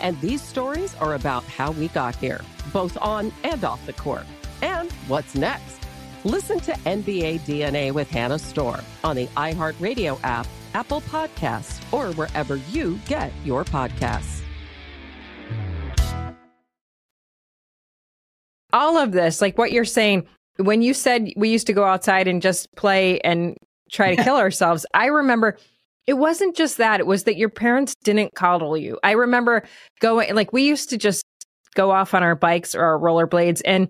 And 0.00 0.20
these 0.20 0.42
stories 0.42 0.94
are 0.96 1.14
about 1.14 1.44
how 1.44 1.72
we 1.72 1.88
got 1.88 2.16
here, 2.16 2.40
both 2.72 2.96
on 3.00 3.32
and 3.44 3.64
off 3.64 3.84
the 3.86 3.92
court. 3.92 4.26
And 4.62 4.90
what's 5.08 5.34
next? 5.34 5.78
Listen 6.24 6.58
to 6.60 6.72
NBA 6.72 7.40
DNA 7.40 7.92
with 7.92 8.10
Hannah 8.10 8.38
Storm 8.38 8.80
on 9.04 9.16
the 9.16 9.26
iHeartRadio 9.28 10.18
app, 10.22 10.46
Apple 10.74 11.00
Podcasts, 11.02 11.80
or 11.92 12.12
wherever 12.14 12.56
you 12.70 12.98
get 13.06 13.32
your 13.44 13.64
podcasts. 13.64 14.42
All 18.72 18.98
of 18.98 19.12
this, 19.12 19.40
like 19.40 19.56
what 19.56 19.72
you're 19.72 19.84
saying, 19.84 20.26
when 20.56 20.82
you 20.82 20.92
said 20.92 21.32
we 21.36 21.48
used 21.48 21.66
to 21.68 21.72
go 21.72 21.84
outside 21.84 22.28
and 22.28 22.42
just 22.42 22.74
play 22.76 23.20
and 23.20 23.56
try 23.90 24.14
to 24.14 24.22
kill 24.22 24.36
ourselves, 24.46 24.84
I 24.92 25.06
remember 25.06 25.56
it 26.08 26.16
wasn't 26.16 26.56
just 26.56 26.78
that, 26.78 27.00
it 27.00 27.06
was 27.06 27.24
that 27.24 27.36
your 27.36 27.50
parents 27.50 27.94
didn't 28.02 28.34
coddle 28.34 28.78
you. 28.78 28.98
I 29.04 29.10
remember 29.10 29.62
going, 30.00 30.34
like, 30.34 30.54
we 30.54 30.62
used 30.62 30.88
to 30.88 30.96
just 30.96 31.22
go 31.74 31.90
off 31.90 32.14
on 32.14 32.22
our 32.22 32.34
bikes 32.34 32.74
or 32.74 32.82
our 32.82 32.98
rollerblades 32.98 33.60
and 33.66 33.88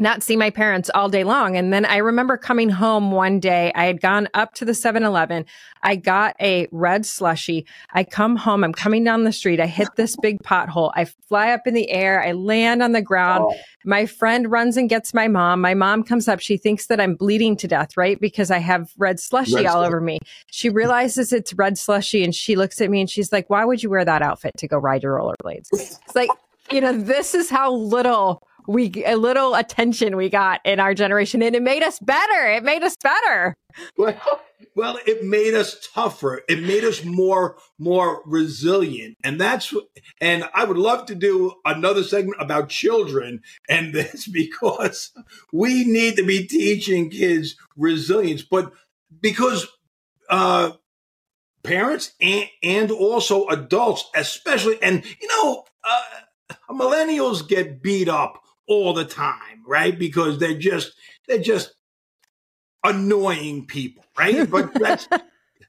not 0.00 0.24
see 0.24 0.36
my 0.36 0.50
parents 0.50 0.90
all 0.92 1.08
day 1.08 1.22
long. 1.22 1.56
And 1.56 1.72
then 1.72 1.84
I 1.84 1.98
remember 1.98 2.36
coming 2.36 2.68
home 2.68 3.12
one 3.12 3.38
day. 3.38 3.70
I 3.76 3.84
had 3.84 4.00
gone 4.00 4.28
up 4.34 4.54
to 4.54 4.64
the 4.64 4.74
7 4.74 5.04
Eleven. 5.04 5.44
I 5.84 5.94
got 5.94 6.34
a 6.40 6.66
red 6.72 7.06
slushy. 7.06 7.64
I 7.92 8.02
come 8.02 8.34
home. 8.34 8.64
I'm 8.64 8.72
coming 8.72 9.04
down 9.04 9.22
the 9.22 9.32
street. 9.32 9.60
I 9.60 9.66
hit 9.66 9.88
this 9.96 10.16
big 10.16 10.42
pothole. 10.42 10.90
I 10.96 11.04
fly 11.04 11.50
up 11.50 11.66
in 11.66 11.74
the 11.74 11.90
air. 11.90 12.20
I 12.20 12.32
land 12.32 12.82
on 12.82 12.90
the 12.90 13.02
ground. 13.02 13.44
Oh. 13.46 13.56
My 13.84 14.06
friend 14.06 14.50
runs 14.50 14.76
and 14.76 14.88
gets 14.88 15.14
my 15.14 15.28
mom. 15.28 15.60
My 15.60 15.74
mom 15.74 16.02
comes 16.02 16.26
up. 16.26 16.40
She 16.40 16.56
thinks 16.56 16.86
that 16.86 17.00
I'm 17.00 17.14
bleeding 17.14 17.56
to 17.58 17.68
death, 17.68 17.96
right? 17.96 18.20
Because 18.20 18.50
I 18.50 18.58
have 18.58 18.90
red 18.98 19.20
slushy 19.20 19.56
red 19.56 19.66
all 19.66 19.84
over 19.84 20.00
me. 20.00 20.18
She 20.50 20.70
realizes 20.70 21.32
it's 21.32 21.52
red 21.52 21.78
slushy 21.78 22.24
and 22.24 22.34
she 22.34 22.56
looks 22.56 22.80
at 22.80 22.90
me 22.90 23.00
and 23.00 23.08
she's 23.10 23.30
like, 23.30 23.48
why 23.48 23.64
would 23.64 23.82
you 23.82 23.90
wear 23.90 24.04
that 24.04 24.22
outfit 24.22 24.56
to 24.58 24.66
go 24.66 24.76
ride 24.76 25.04
your 25.04 25.18
rollerblades? 25.18 25.68
It's 25.72 26.14
like, 26.16 26.30
you 26.72 26.80
know, 26.80 26.96
this 26.96 27.34
is 27.34 27.50
how 27.50 27.72
little 27.72 28.42
we 28.66 29.04
a 29.04 29.16
little 29.16 29.54
attention 29.54 30.16
we 30.16 30.28
got 30.28 30.60
in 30.64 30.80
our 30.80 30.94
generation 30.94 31.42
and 31.42 31.54
it 31.54 31.62
made 31.62 31.82
us 31.82 31.98
better. 31.98 32.50
It 32.52 32.62
made 32.62 32.82
us 32.82 32.96
better. 33.02 33.54
Well, 33.96 34.40
well 34.74 34.98
it 35.06 35.24
made 35.24 35.54
us 35.54 35.88
tougher. 35.92 36.42
It 36.48 36.62
made 36.62 36.84
us 36.84 37.04
more 37.04 37.58
more 37.78 38.22
resilient. 38.24 39.16
And 39.24 39.40
that's 39.40 39.74
and 40.20 40.48
i 40.54 40.64
would 40.64 40.78
love 40.78 41.06
to 41.06 41.14
do 41.14 41.54
another 41.64 42.02
segment 42.02 42.40
about 42.40 42.68
children 42.68 43.40
and 43.68 43.92
this 43.92 44.28
because 44.32 45.12
we 45.52 45.84
need 45.84 46.16
to 46.16 46.24
be 46.24 46.46
teaching 46.46 47.10
kids 47.10 47.56
resilience. 47.76 48.42
But 48.42 48.72
because 49.20 49.66
uh 50.30 50.72
parents 51.62 52.12
and, 52.20 52.48
and 52.62 52.90
also 52.90 53.46
adults 53.48 54.04
especially 54.14 54.80
and 54.82 55.02
you 55.20 55.28
know 55.28 55.64
uh, 55.82 56.54
millennials 56.70 57.46
get 57.48 57.82
beat 57.82 58.08
up 58.08 58.43
all 58.66 58.94
the 58.94 59.04
time, 59.04 59.62
right? 59.66 59.98
Because 59.98 60.38
they're 60.38 60.58
just 60.58 60.92
they're 61.26 61.38
just 61.38 61.74
annoying 62.84 63.66
people, 63.66 64.04
right? 64.18 64.48
But 64.50 64.74
that's 64.74 65.08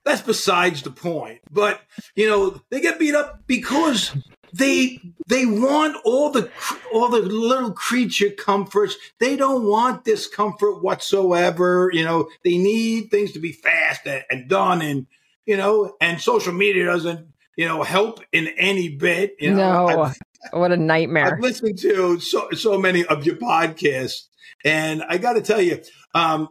that's 0.03 0.21
besides 0.21 0.83
the 0.83 0.91
point. 0.91 1.39
But 1.51 1.81
you 2.15 2.29
know, 2.29 2.61
they 2.69 2.79
get 2.79 2.99
beat 2.99 3.15
up 3.15 3.43
because 3.47 4.15
they 4.53 4.99
they 5.27 5.45
want 5.45 5.97
all 6.05 6.29
the 6.29 6.49
all 6.93 7.09
the 7.09 7.19
little 7.19 7.71
creature 7.71 8.29
comforts. 8.29 8.95
They 9.19 9.35
don't 9.35 9.65
want 9.65 10.05
discomfort 10.05 10.83
whatsoever. 10.83 11.89
You 11.91 12.05
know, 12.05 12.29
they 12.43 12.57
need 12.57 13.09
things 13.09 13.31
to 13.33 13.39
be 13.39 13.51
fast 13.51 14.05
and, 14.05 14.23
and 14.29 14.47
done, 14.47 14.81
and 14.81 15.07
you 15.45 15.57
know, 15.57 15.95
and 15.99 16.21
social 16.21 16.53
media 16.53 16.85
doesn't 16.85 17.27
you 17.57 17.67
know 17.67 17.83
help 17.83 18.21
in 18.31 18.47
any 18.57 18.89
bit. 18.89 19.35
You 19.39 19.55
know, 19.55 19.87
no, 19.87 20.03
I've, 20.03 20.17
what 20.51 20.71
a 20.71 20.77
nightmare! 20.77 21.33
I've 21.33 21.39
listened 21.39 21.77
to 21.79 22.19
so 22.19 22.49
so 22.51 22.77
many 22.77 23.05
of 23.05 23.25
your 23.25 23.35
podcasts, 23.35 24.23
and 24.63 25.03
I 25.03 25.17
got 25.17 25.33
to 25.33 25.41
tell 25.41 25.61
you, 25.61 25.81
um, 26.13 26.49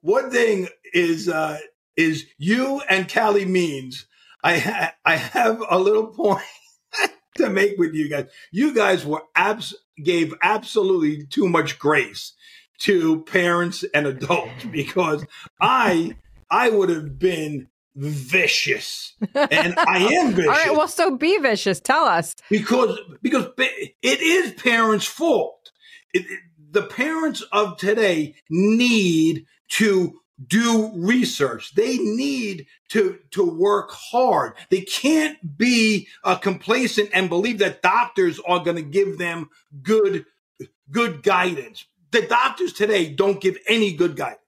one 0.00 0.30
thing 0.30 0.68
is 0.92 1.28
uh, 1.28 1.58
is 1.96 2.26
you 2.38 2.80
and 2.88 3.08
Calley 3.08 3.44
Means. 3.44 4.06
I 4.44 4.58
ha- 4.58 4.94
I 5.04 5.16
have 5.16 5.62
a 5.70 5.78
little 5.78 6.08
point 6.08 6.42
to 7.36 7.48
make 7.48 7.78
with 7.78 7.94
you 7.94 8.08
guys. 8.08 8.26
You 8.50 8.74
guys 8.74 9.06
were 9.06 9.22
abs 9.36 9.74
gave 10.02 10.34
absolutely 10.42 11.26
too 11.26 11.48
much 11.48 11.78
grace 11.78 12.32
to 12.80 13.22
parents 13.24 13.84
and 13.94 14.06
adults 14.06 14.64
because 14.70 15.24
I 15.60 16.16
I 16.50 16.70
would 16.70 16.90
have 16.90 17.18
been 17.18 17.68
vicious 17.94 19.14
and 19.34 19.74
I 19.78 19.98
am 19.98 20.32
vicious. 20.32 20.48
All 20.48 20.54
right, 20.54 20.72
well, 20.72 20.88
so 20.88 21.16
be 21.16 21.38
vicious. 21.38 21.80
Tell 21.80 22.04
us 22.04 22.34
because 22.50 22.98
because 23.20 23.46
it 23.58 24.20
is 24.20 24.52
parents' 24.54 25.06
fault. 25.06 25.70
It, 26.14 26.22
it, 26.22 26.38
the 26.70 26.82
parents 26.82 27.42
of 27.52 27.76
today 27.76 28.34
need 28.48 29.46
to 29.72 30.20
do 30.46 30.90
research. 30.94 31.74
They 31.74 31.98
need 31.98 32.66
to, 32.90 33.18
to 33.32 33.44
work 33.44 33.90
hard. 33.92 34.54
They 34.70 34.80
can't 34.80 35.56
be 35.56 36.08
uh, 36.24 36.36
complacent 36.36 37.10
and 37.12 37.28
believe 37.28 37.58
that 37.58 37.82
doctors 37.82 38.40
are 38.46 38.60
going 38.60 38.76
to 38.76 38.82
give 38.82 39.18
them 39.18 39.50
good, 39.82 40.24
good 40.90 41.22
guidance. 41.22 41.86
The 42.10 42.22
doctors 42.22 42.72
today 42.72 43.12
don't 43.12 43.40
give 43.40 43.58
any 43.68 43.92
good 43.92 44.16
guidance. 44.16 44.38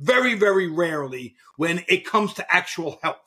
Very, 0.00 0.34
very 0.34 0.66
rarely 0.66 1.36
when 1.56 1.84
it 1.88 2.06
comes 2.06 2.34
to 2.34 2.54
actual 2.54 2.98
health. 3.02 3.18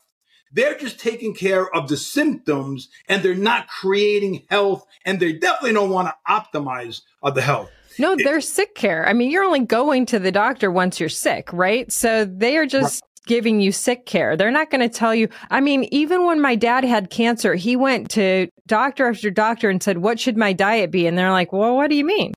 They're 0.52 0.78
just 0.78 1.00
taking 1.00 1.34
care 1.34 1.68
of 1.74 1.88
the 1.88 1.98
symptoms 1.98 2.90
and 3.08 3.24
they're 3.24 3.34
not 3.34 3.68
creating 3.68 4.46
health 4.50 4.86
and 5.04 5.20
they 5.20 5.34
definitely 5.34 5.74
don't 5.74 5.90
want 5.90 6.10
to 6.10 6.32
optimize 6.32 7.02
the 7.24 7.42
health. 7.42 7.72
No, 8.00 8.16
they're 8.16 8.42
sick 8.42 8.76
care. 8.76 9.08
I 9.08 9.14
mean, 9.14 9.32
you're 9.32 9.44
only 9.44 9.66
going 9.66 10.06
to 10.08 10.20
the 10.20 10.32
doctor 10.32 10.72
once 10.72 11.00
you're 11.00 11.10
sick, 11.10 11.52
right? 11.54 11.92
So 11.92 12.26
they 12.26 12.58
are 12.58 12.66
just 12.66 13.04
right. 13.04 13.28
giving 13.28 13.60
you 13.60 13.72
sick 13.72 14.06
care. 14.06 14.36
They're 14.36 14.52
not 14.52 14.70
going 14.70 14.88
to 14.88 14.96
tell 14.96 15.14
you. 15.14 15.30
I 15.50 15.62
mean, 15.62 15.88
even 15.92 16.26
when 16.26 16.42
my 16.42 16.56
dad 16.56 16.84
had 16.84 17.10
cancer, 17.10 17.56
he 17.56 17.76
went 17.76 18.10
to 18.12 18.48
doctor 18.68 19.08
after 19.08 19.30
doctor 19.30 19.70
and 19.70 19.82
said, 19.82 20.00
What 20.00 20.20
should 20.20 20.38
my 20.38 20.54
diet 20.54 20.92
be? 20.92 21.08
And 21.08 21.18
they're 21.18 21.32
like, 21.32 21.54
Well, 21.54 21.76
what 21.76 21.90
do 21.90 21.96
you 21.96 22.06
mean? 22.06 22.34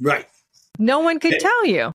Right. 0.00 0.26
No 0.78 1.00
one 1.00 1.18
could 1.18 1.34
tell 1.40 1.66
you. 1.66 1.92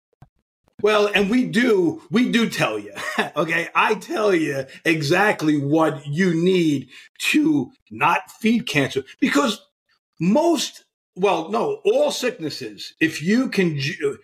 Well, 0.82 1.10
and 1.14 1.30
we 1.30 1.46
do, 1.46 2.02
we 2.12 2.32
do 2.32 2.50
tell 2.50 2.78
you. 2.78 2.94
okay. 3.36 3.70
I 3.74 3.96
tell 3.96 4.34
you 4.34 4.66
exactly 4.84 5.58
what 5.58 6.06
you 6.06 6.34
need 6.34 6.90
to 7.32 7.72
not 7.90 8.30
feed 8.30 8.68
cancer 8.68 9.04
because 9.20 9.62
most 10.20 10.86
well, 11.18 11.50
no, 11.50 11.82
all 11.86 12.12
sicknesses. 12.12 12.94
If 13.00 13.22
you 13.22 13.50
can, 13.50 13.80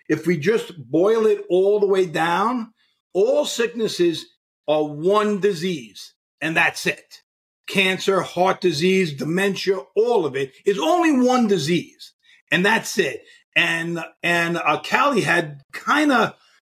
if 0.09 0.27
we 0.27 0.37
just 0.37 0.73
boil 0.91 1.25
it 1.25 1.45
all 1.49 1.79
the 1.79 1.87
way 1.87 2.05
down, 2.05 2.73
all 3.13 3.45
sicknesses 3.45 4.25
are 4.67 4.83
one 4.83 5.39
disease, 5.39 6.13
and 6.41 6.55
that's 6.55 6.85
it. 6.85 7.21
Cancer, 7.67 8.21
heart 8.21 8.59
disease, 8.59 9.13
dementia, 9.13 9.77
all 9.95 10.25
of 10.25 10.35
it 10.35 10.51
is 10.65 10.77
only 10.77 11.25
one 11.25 11.47
disease, 11.47 12.13
and 12.51 12.65
that's 12.65 12.97
it. 12.97 13.23
And 13.55 14.03
and 14.21 14.57
uh, 14.57 14.81
Calley 14.81 15.21
had 15.21 15.61
kind 15.71 16.11
of 16.11 16.33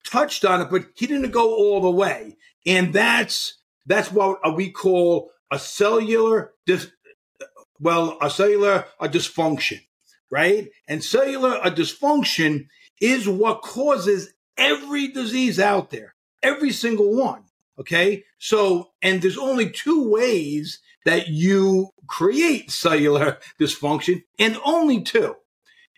touched 0.10 0.46
on 0.46 0.62
it, 0.62 0.70
but 0.70 0.86
he 0.96 1.08
didn't 1.08 1.32
go 1.32 1.54
all 1.56 1.82
the 1.82 1.92
way, 1.92 2.38
and 2.66 2.94
that's 2.94 3.58
that's 3.86 4.12
what 4.12 4.40
uh, 4.44 4.52
we 4.52 4.72
call 4.72 5.32
a 5.52 5.60
cellular 5.60 6.54
dis- 6.66 6.92
well, 7.80 8.18
a 8.22 8.30
cellular 8.30 8.86
a 9.00 9.08
dysfunction 9.08 9.82
right? 10.36 10.70
And 10.88 11.04
cellular 11.04 11.60
a 11.64 11.72
dysfunction 11.72 12.68
is 13.02 13.28
what 13.28 13.62
causes 13.62 14.34
every 14.58 15.08
disease 15.08 15.60
out 15.60 15.92
there, 15.92 16.16
every 16.42 16.72
single 16.72 17.16
one. 17.16 17.44
Okay. 17.80 18.24
So, 18.38 18.92
and 19.02 19.22
there's 19.22 19.38
only 19.38 19.70
two 19.70 20.10
ways 20.10 20.80
that 21.06 21.28
you 21.28 21.90
create 22.08 22.72
cellular 22.72 23.38
dysfunction 23.60 24.24
and 24.40 24.58
only 24.66 25.02
two. 25.02 25.36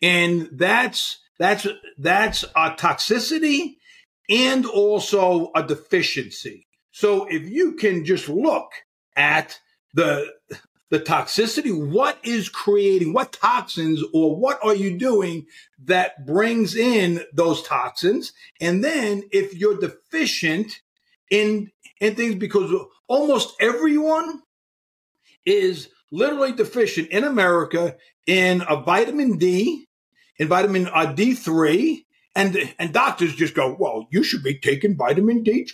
And 0.01 0.49
that's, 0.51 1.19
that's, 1.39 1.67
that's 1.97 2.43
a 2.43 2.71
toxicity 2.71 3.76
and 4.29 4.65
also 4.65 5.51
a 5.55 5.63
deficiency. 5.63 6.67
So 6.91 7.25
if 7.25 7.47
you 7.49 7.73
can 7.73 8.05
just 8.05 8.29
look 8.29 8.71
at 9.15 9.59
the 9.93 10.33
the 10.89 10.99
toxicity, 10.99 11.75
what 11.75 12.17
is 12.23 12.47
creating, 12.47 13.11
what 13.11 13.33
toxins 13.33 14.01
or 14.13 14.37
what 14.37 14.57
are 14.63 14.75
you 14.75 14.97
doing 14.97 15.45
that 15.83 16.25
brings 16.25 16.75
in 16.75 17.21
those 17.33 17.61
toxins? 17.63 18.31
And 18.61 18.83
then 18.83 19.23
if 19.31 19.53
you're 19.53 19.79
deficient 19.79 20.81
in, 21.29 21.71
in 21.99 22.15
things, 22.15 22.35
because 22.35 22.71
almost 23.07 23.55
everyone 23.59 24.41
is 25.45 25.89
literally 26.09 26.53
deficient 26.53 27.09
in 27.09 27.25
America 27.25 27.97
in 28.25 28.63
a 28.67 28.77
vitamin 28.77 29.37
D, 29.37 29.87
in 30.39 30.47
vitamin 30.47 30.87
uh, 30.87 31.13
D3, 31.13 32.05
and, 32.37 32.73
and 32.77 32.93
doctors 32.93 33.35
just 33.35 33.55
go, 33.55 33.75
well, 33.77 34.07
you 34.11 34.23
should 34.23 34.43
be 34.43 34.59
taking 34.59 34.95
vitamin 34.95 35.43
D3, 35.43 35.71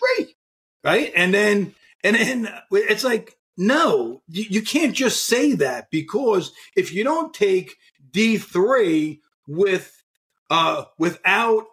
right? 0.81 1.11
And 1.13 1.33
then, 1.33 1.75
and 2.05 2.15
then 2.15 2.49
it's 2.71 3.03
like, 3.03 3.37
no, 3.57 4.21
you 4.29 4.61
can't 4.61 4.95
just 4.95 5.25
say 5.25 5.53
that 5.55 5.91
because 5.91 6.53
if 6.75 6.93
you 6.93 7.03
don't 7.03 7.33
take 7.33 7.75
D3 8.11 9.19
with 9.45 10.03
uh, 10.49 10.85
without 10.97 11.65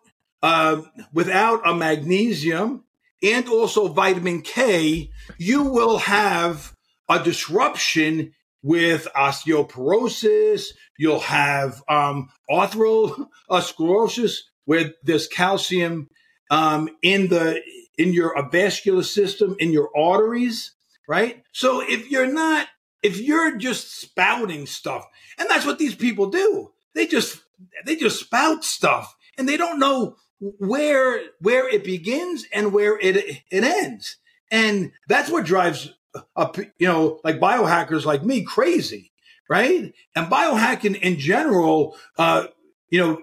uh, 0.43 0.83
without 1.13 1.67
a 1.67 1.75
magnesium 1.75 2.85
and 3.23 3.49
also 3.49 3.89
vitamin 3.89 4.43
K, 4.43 5.11
you 5.39 5.63
will 5.63 5.99
have 5.99 6.75
a 7.09 7.23
disruption 7.23 8.33
with 8.63 9.07
osteoporosis. 9.17 10.67
You'll 10.99 11.21
have 11.21 11.83
um, 11.89 12.29
atherosclerosis 12.51 14.37
where 14.65 14.93
there's 15.03 15.27
calcium 15.27 16.09
um, 16.51 16.89
in 17.03 17.29
the 17.29 17.63
in 17.99 18.13
your 18.13 18.35
vascular 18.51 19.03
system 19.03 19.57
in 19.59 19.73
your 19.73 19.91
arteries 19.97 20.73
right? 21.11 21.43
So 21.51 21.83
if 21.83 22.09
you're 22.09 22.33
not, 22.33 22.69
if 23.03 23.21
you're 23.21 23.57
just 23.57 24.01
spouting 24.01 24.65
stuff, 24.65 25.05
and 25.39 25.51
that's 25.51 25.67
what 25.67 25.81
these 25.81 25.97
people 25.97 26.27
do, 26.27 26.71
they 26.95 27.09
just 27.09 27.43
they 27.85 27.97
just 27.97 28.21
spout 28.21 28.65
stuff, 28.65 29.17
and 29.37 29.49
they 29.49 29.57
don't 29.57 29.81
know 29.81 30.15
where 30.39 31.21
where 31.41 31.69
it 31.69 31.83
begins 31.83 32.47
and 32.55 32.73
where 32.73 32.97
it 32.97 33.17
it 33.51 33.65
ends, 33.65 34.19
and 34.53 34.93
that's 35.09 35.29
what 35.29 35.45
drives 35.45 35.93
up, 36.37 36.57
you 36.59 36.87
know, 36.87 37.19
like 37.25 37.41
biohackers 37.41 38.05
like 38.05 38.25
me 38.25 38.45
crazy, 38.45 39.11
right? 39.49 39.93
And 40.15 40.27
biohacking 40.29 40.97
in 41.01 41.19
general, 41.19 41.97
uh, 42.19 42.47
you 42.89 43.01
know, 43.01 43.23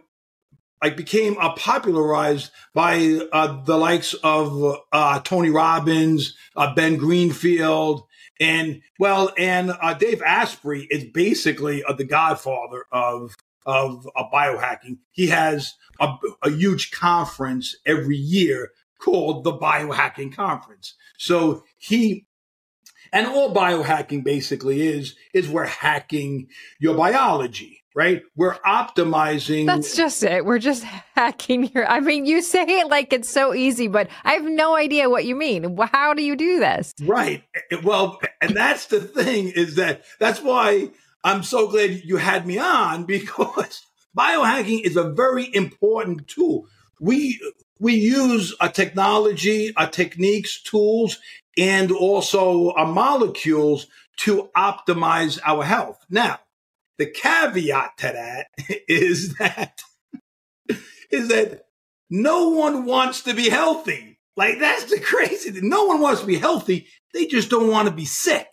like 0.82 0.98
became 0.98 1.38
uh, 1.40 1.54
popularized 1.54 2.52
by 2.74 3.20
uh, 3.32 3.64
the 3.64 3.78
likes 3.78 4.14
of 4.16 4.78
uh, 4.92 5.20
Tony 5.22 5.50
Robbins, 5.50 6.36
uh, 6.56 6.74
Ben 6.74 6.98
Greenfield, 6.98 8.04
and 8.40 8.82
well, 9.00 9.34
and 9.38 9.72
uh, 9.82 9.94
Dave 9.96 10.22
Asprey 10.22 10.88
is 10.90 11.06
basically 11.06 11.84
uh, 11.84 11.94
the 11.94 12.06
godfather 12.06 12.86
of 12.92 13.36
of 13.66 14.08
biohacking. 14.34 15.00
He 15.12 15.28
has 15.28 15.74
a, 16.00 16.14
a 16.42 16.50
huge 16.50 16.92
conference 16.92 17.76
every 17.86 18.16
year 18.16 18.72
called 19.00 19.44
the 19.44 19.54
Biohacking 19.54 20.34
Conference. 20.34 20.96
So 21.18 21.64
he 21.78 22.26
and 23.12 23.28
all 23.28 23.54
biohacking 23.54 24.24
basically 24.24 24.88
is 24.88 25.16
is 25.34 25.50
we're 25.50 25.66
hacking 25.66 26.48
your 26.80 26.96
biology 26.96 27.84
right? 27.98 28.22
We're 28.36 28.54
optimizing. 28.60 29.66
That's 29.66 29.96
just 29.96 30.22
it. 30.22 30.46
We're 30.46 30.60
just 30.60 30.84
hacking 31.16 31.72
your. 31.74 31.90
I 31.90 32.00
mean, 32.00 32.28
you 32.28 32.44
say 32.44 32.62
it 32.62 32.90
like 32.90 33.12
it's 33.12 33.28
so 33.28 33.56
easy, 33.56 33.88
but 33.88 34.08
I 34.24 34.34
have 34.34 34.44
no 34.44 34.76
idea 34.76 35.10
what 35.10 35.26
you 35.26 35.36
mean. 35.36 35.76
How 35.92 36.14
do 36.14 36.22
you 36.22 36.36
do 36.36 36.60
this? 36.60 36.94
Right. 37.02 37.44
Eh, 37.56 37.60
eh, 37.72 37.82
well, 37.84 38.20
and 38.40 38.56
that's 38.56 38.86
the 38.86 39.02
thing 39.02 39.48
is 39.50 39.76
that 39.76 40.04
that's 40.20 40.42
why 40.42 40.92
I'm 41.24 41.42
so 41.42 41.68
glad 41.68 42.04
you 42.06 42.18
had 42.18 42.46
me 42.46 42.60
on 42.60 43.06
because 43.08 43.82
biohacking 44.16 44.82
is 44.82 44.96
a 44.96 45.10
very 45.10 45.54
important 45.54 46.28
tool. 46.28 46.68
We 47.02 47.42
we 47.80 47.96
use 47.96 48.56
a 48.62 48.70
technology, 48.70 49.74
a 49.76 49.88
techniques, 49.88 50.62
tools, 50.62 51.18
and 51.58 51.92
also 51.92 52.70
a 52.72 52.86
molecules 52.86 53.88
to 54.18 54.50
optimize 54.56 55.40
our 55.44 55.64
health. 55.64 56.04
Now, 56.12 56.40
the 56.98 57.06
caveat 57.06 57.98
to 57.98 58.08
that 58.08 58.48
is 58.88 59.36
that 59.36 59.82
is 61.10 61.30
that 61.30 61.64
no 62.10 62.50
one 62.50 62.86
wants 62.86 63.22
to 63.24 63.34
be 63.34 63.50
healthy. 63.50 64.20
Like 64.36 64.60
that's 64.60 64.86
the 64.86 65.00
crazy 65.00 65.52
thing. 65.52 65.70
No 65.70 65.86
one 65.86 66.02
wants 66.02 66.22
to 66.22 66.28
be 66.28 66.38
healthy. 66.38 66.88
They 67.14 67.26
just 67.26 67.50
don't 67.50 67.72
want 67.72 67.88
to 67.88 67.94
be 67.94 68.06
sick. 68.06 68.48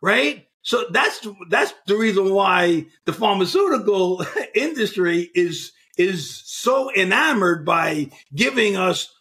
Right? 0.00 0.46
So 0.62 0.86
that's 0.90 1.26
that's 1.48 1.72
the 1.86 1.96
reason 1.96 2.32
why 2.32 2.86
the 3.06 3.12
pharmaceutical 3.12 4.24
industry 4.54 5.30
is 5.34 5.72
is 5.96 6.42
so 6.46 6.90
enamored 6.94 7.64
by 7.64 8.10
giving 8.34 8.76
us 8.76 9.12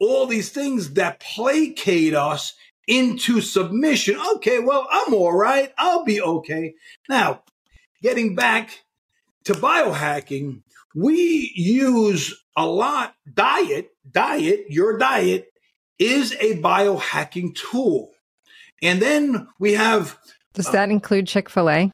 all 0.00 0.26
these 0.26 0.50
things 0.50 0.94
that 0.94 1.20
placate 1.20 2.14
us 2.14 2.54
into 2.88 3.40
submission. 3.40 4.16
Okay, 4.36 4.58
well, 4.58 4.86
I'm 4.90 5.14
all 5.14 5.32
right. 5.32 5.72
I'll 5.78 6.04
be 6.04 6.20
okay. 6.20 6.74
Now, 7.08 7.42
getting 8.02 8.34
back 8.34 8.84
to 9.44 9.54
biohacking, 9.54 10.62
we 10.94 11.52
use 11.54 12.44
a 12.56 12.66
lot 12.66 13.14
diet, 13.32 13.90
diet, 14.10 14.66
your 14.68 14.98
diet 14.98 15.52
is 15.98 16.32
a 16.40 16.58
biohacking 16.60 17.54
tool. 17.54 18.10
And 18.82 19.00
then 19.00 19.48
we 19.58 19.74
have 19.74 20.18
Does 20.52 20.70
that 20.72 20.88
uh, 20.88 20.92
include 20.92 21.28
Chick-fil-A? 21.28 21.92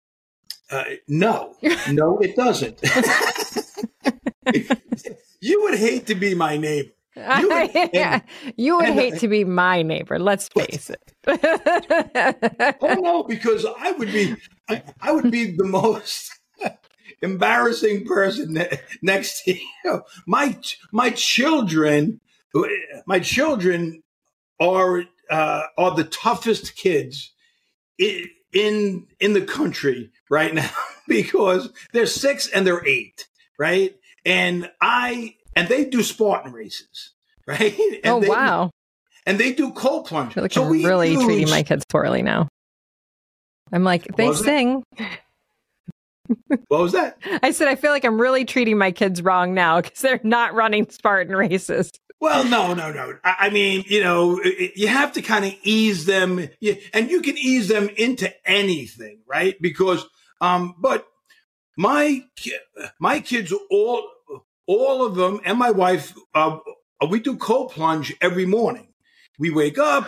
Uh, 0.70 0.84
no. 1.06 1.54
No, 1.90 2.18
it 2.18 2.36
doesn't. 2.36 2.80
you 5.40 5.62
would 5.62 5.78
hate 5.78 6.06
to 6.06 6.14
be 6.14 6.34
my 6.34 6.56
neighbor. 6.56 6.90
You 7.40 7.48
would, 7.48 7.76
and, 7.94 8.22
you 8.56 8.76
would 8.76 8.88
hate 8.88 9.18
to 9.20 9.28
be 9.28 9.44
my 9.44 9.82
neighbor. 9.82 10.18
Let's 10.18 10.48
face 10.48 10.90
it. 10.90 11.12
oh 12.80 12.94
no, 12.94 13.22
because 13.24 13.66
I 13.78 13.92
would 13.92 14.12
be, 14.12 14.36
I, 14.68 14.82
I 15.00 15.12
would 15.12 15.30
be 15.30 15.56
the 15.56 15.64
most 15.64 16.38
embarrassing 17.22 18.06
person 18.06 18.58
next 19.02 19.42
to 19.44 19.58
you. 19.84 20.02
My 20.26 20.58
my 20.92 21.10
children, 21.10 22.20
my 23.06 23.20
children 23.20 24.02
are 24.60 25.04
uh, 25.30 25.62
are 25.76 25.94
the 25.94 26.04
toughest 26.04 26.76
kids 26.76 27.32
in 27.98 28.26
in 28.52 29.06
in 29.20 29.32
the 29.32 29.42
country 29.42 30.10
right 30.30 30.54
now 30.54 30.70
because 31.08 31.70
they're 31.92 32.06
six 32.06 32.48
and 32.48 32.66
they're 32.66 32.86
eight, 32.86 33.26
right? 33.58 33.96
And 34.24 34.70
I 34.80 35.36
and 35.58 35.68
they 35.68 35.84
do 35.84 36.02
Spartan 36.02 36.52
races, 36.52 37.12
right? 37.46 37.76
And 38.04 38.14
oh 38.14 38.20
they, 38.20 38.28
wow! 38.28 38.70
And 39.26 39.38
they 39.38 39.52
do 39.52 39.72
cold 39.72 40.06
plunge. 40.06 40.36
Like 40.36 40.52
so 40.52 40.64
I'm 40.64 40.70
really 40.70 41.12
use, 41.12 41.24
treating 41.24 41.50
my 41.50 41.62
kids 41.62 41.84
poorly 41.84 42.22
now. 42.22 42.48
I'm 43.72 43.84
like 43.84 44.04
they 44.16 44.32
sing. 44.32 44.84
What 46.68 46.82
was 46.82 46.92
that? 46.92 47.16
I 47.42 47.52
said 47.52 47.68
I 47.68 47.74
feel 47.74 47.90
like 47.90 48.04
I'm 48.04 48.20
really 48.20 48.44
treating 48.44 48.76
my 48.76 48.92
kids 48.92 49.22
wrong 49.22 49.54
now 49.54 49.80
because 49.80 49.98
they're 50.02 50.20
not 50.22 50.52
running 50.52 50.86
Spartan 50.90 51.34
races. 51.34 51.90
Well, 52.20 52.44
no, 52.44 52.74
no, 52.74 52.92
no. 52.92 53.14
I 53.24 53.48
mean, 53.48 53.84
you 53.86 54.02
know, 54.02 54.38
you 54.42 54.88
have 54.88 55.12
to 55.12 55.22
kind 55.22 55.46
of 55.46 55.54
ease 55.62 56.04
them, 56.04 56.38
and 56.92 57.10
you 57.10 57.22
can 57.22 57.38
ease 57.38 57.68
them 57.68 57.88
into 57.96 58.30
anything, 58.46 59.20
right? 59.26 59.56
Because, 59.62 60.04
um, 60.42 60.74
but 60.78 61.06
my 61.78 62.24
my 62.98 63.20
kids 63.20 63.54
all 63.70 64.02
all 64.68 65.04
of 65.04 65.16
them 65.16 65.40
and 65.44 65.58
my 65.58 65.72
wife, 65.72 66.14
uh, 66.34 66.58
we 67.10 67.18
do 67.18 67.36
cold 67.36 67.72
plunge 67.72 68.14
every 68.20 68.46
morning. 68.46 68.92
We 69.38 69.50
wake 69.50 69.78
up 69.78 70.06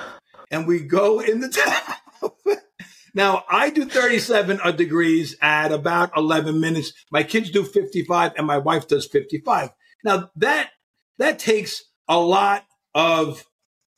and 0.51 0.67
we 0.67 0.81
go 0.81 1.21
in 1.21 1.41
the 1.41 1.49
tub. 1.49 2.59
now 3.15 3.45
I 3.49 3.71
do 3.71 3.87
37 3.87 4.61
degrees 4.77 5.35
at 5.41 5.73
about 5.73 6.17
11 6.17 6.61
minutes. 6.61 6.93
My 7.11 7.23
kids 7.23 7.51
do 7.51 7.65
55 7.65 8.33
and 8.37 8.47
my 8.47 8.59
wife 8.59 8.87
does 8.87 9.07
55. 9.07 9.71
Now 10.05 10.31
that, 10.37 10.71
that 11.19 11.39
takes 11.39 11.83
a 12.07 12.19
lot 12.19 12.65
of, 12.95 13.45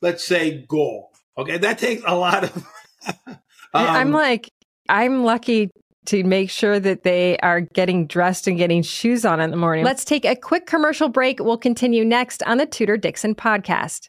let's 0.01 0.25
say, 0.25 0.65
gall. 0.69 1.11
Okay. 1.37 1.59
That 1.59 1.79
takes 1.79 2.03
a 2.07 2.15
lot 2.15 2.45
of. 2.45 2.67
um, 3.27 3.37
I'm 3.75 4.11
like, 4.13 4.49
I'm 4.89 5.25
lucky 5.25 5.71
to 6.07 6.25
make 6.25 6.51
sure 6.51 6.81
that 6.81 7.03
they 7.03 7.39
are 7.39 7.61
getting 7.61 8.07
dressed 8.07 8.47
and 8.47 8.59
getting 8.59 8.83
shoes 8.83 9.25
on 9.25 9.41
in 9.41 9.51
the 9.51 9.57
morning. 9.57 9.85
Let's 9.85 10.05
take 10.05 10.25
a 10.25 10.37
quick 10.37 10.67
commercial 10.67 11.09
break. 11.09 11.41
We'll 11.41 11.59
continue 11.59 12.05
next 12.05 12.43
on 12.45 12.59
the 12.59 12.67
Tudor 12.67 12.97
Dixon 12.97 13.35
podcast. 13.35 14.09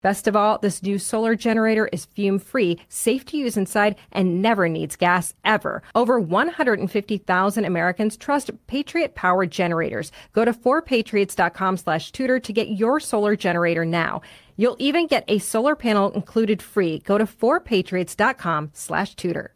Best 0.00 0.28
of 0.28 0.36
all, 0.36 0.58
this 0.58 0.80
new 0.80 0.96
solar 0.96 1.34
generator 1.34 1.88
is 1.92 2.04
fume 2.04 2.38
free, 2.38 2.78
safe 2.88 3.24
to 3.26 3.36
use 3.36 3.56
inside, 3.56 3.96
and 4.12 4.40
never 4.40 4.68
needs 4.68 4.94
gas 4.94 5.34
ever. 5.44 5.82
Over 5.92 6.20
150,000 6.20 7.64
Americans 7.64 8.16
trust 8.16 8.52
Patriot 8.68 9.16
Power 9.16 9.44
generators. 9.44 10.12
Go 10.32 10.44
to 10.44 10.52
4patriots.com 10.52 11.78
slash 11.78 12.12
Tudor 12.12 12.38
to 12.38 12.52
get 12.52 12.68
your 12.68 13.00
solar 13.00 13.34
generator 13.34 13.84
now. 13.84 14.22
You'll 14.56 14.76
even 14.78 15.08
get 15.08 15.24
a 15.26 15.38
solar 15.38 15.74
panel 15.74 16.12
included 16.12 16.62
free. 16.62 17.00
Go 17.00 17.18
to 17.18 17.26
4patriots.com 17.26 18.70
slash 18.74 19.16
Tudor. 19.16 19.52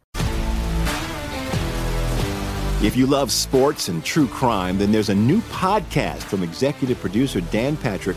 If 2.82 2.96
you 2.96 3.06
love 3.06 3.30
sports 3.30 3.88
and 3.88 4.04
true 4.04 4.26
crime, 4.26 4.76
then 4.76 4.90
there's 4.90 5.08
a 5.08 5.14
new 5.14 5.40
podcast 5.42 6.24
from 6.24 6.42
executive 6.42 6.98
producer 6.98 7.40
Dan 7.40 7.76
Patrick 7.76 8.16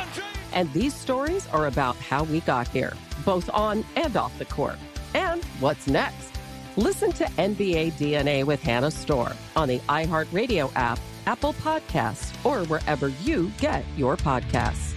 And 0.53 0.71
these 0.73 0.93
stories 0.93 1.47
are 1.47 1.67
about 1.67 1.95
how 1.97 2.23
we 2.23 2.41
got 2.41 2.67
here, 2.67 2.93
both 3.25 3.49
on 3.49 3.85
and 3.95 4.15
off 4.15 4.37
the 4.37 4.45
court. 4.45 4.77
And 5.13 5.43
what's 5.59 5.87
next? 5.87 6.31
Listen 6.77 7.11
to 7.13 7.25
NBA 7.25 7.93
DNA 7.93 8.43
with 8.45 8.61
Hannah 8.61 8.91
Storm 8.91 9.33
on 9.55 9.67
the 9.67 9.79
iHeartRadio 9.79 10.71
app, 10.75 10.99
Apple 11.25 11.53
Podcasts, 11.53 12.33
or 12.45 12.65
wherever 12.65 13.09
you 13.23 13.51
get 13.59 13.83
your 13.97 14.15
podcasts. 14.17 14.93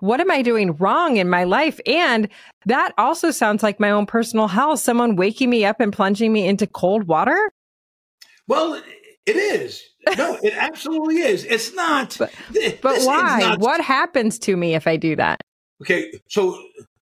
What 0.00 0.20
am 0.20 0.30
I 0.30 0.40
doing 0.40 0.76
wrong 0.76 1.18
in 1.18 1.28
my 1.28 1.44
life? 1.44 1.78
And 1.86 2.28
that 2.64 2.92
also 2.96 3.30
sounds 3.30 3.62
like 3.62 3.78
my 3.78 3.90
own 3.90 4.06
personal 4.06 4.48
hell. 4.48 4.76
Someone 4.78 5.14
waking 5.14 5.50
me 5.50 5.64
up 5.64 5.78
and 5.78 5.92
plunging 5.92 6.32
me 6.32 6.46
into 6.46 6.66
cold 6.66 7.04
water. 7.04 7.50
Well, 8.48 8.82
it 9.26 9.36
is. 9.36 9.82
No, 10.16 10.38
it 10.42 10.54
absolutely 10.56 11.18
is. 11.18 11.44
It's 11.44 11.74
not. 11.74 12.16
But, 12.18 12.32
but 12.80 13.02
why? 13.02 13.40
Not, 13.40 13.60
what 13.60 13.80
happens 13.80 14.38
to 14.40 14.56
me 14.56 14.74
if 14.74 14.86
I 14.86 14.96
do 14.96 15.16
that? 15.16 15.40
Okay, 15.82 16.12
so 16.28 16.60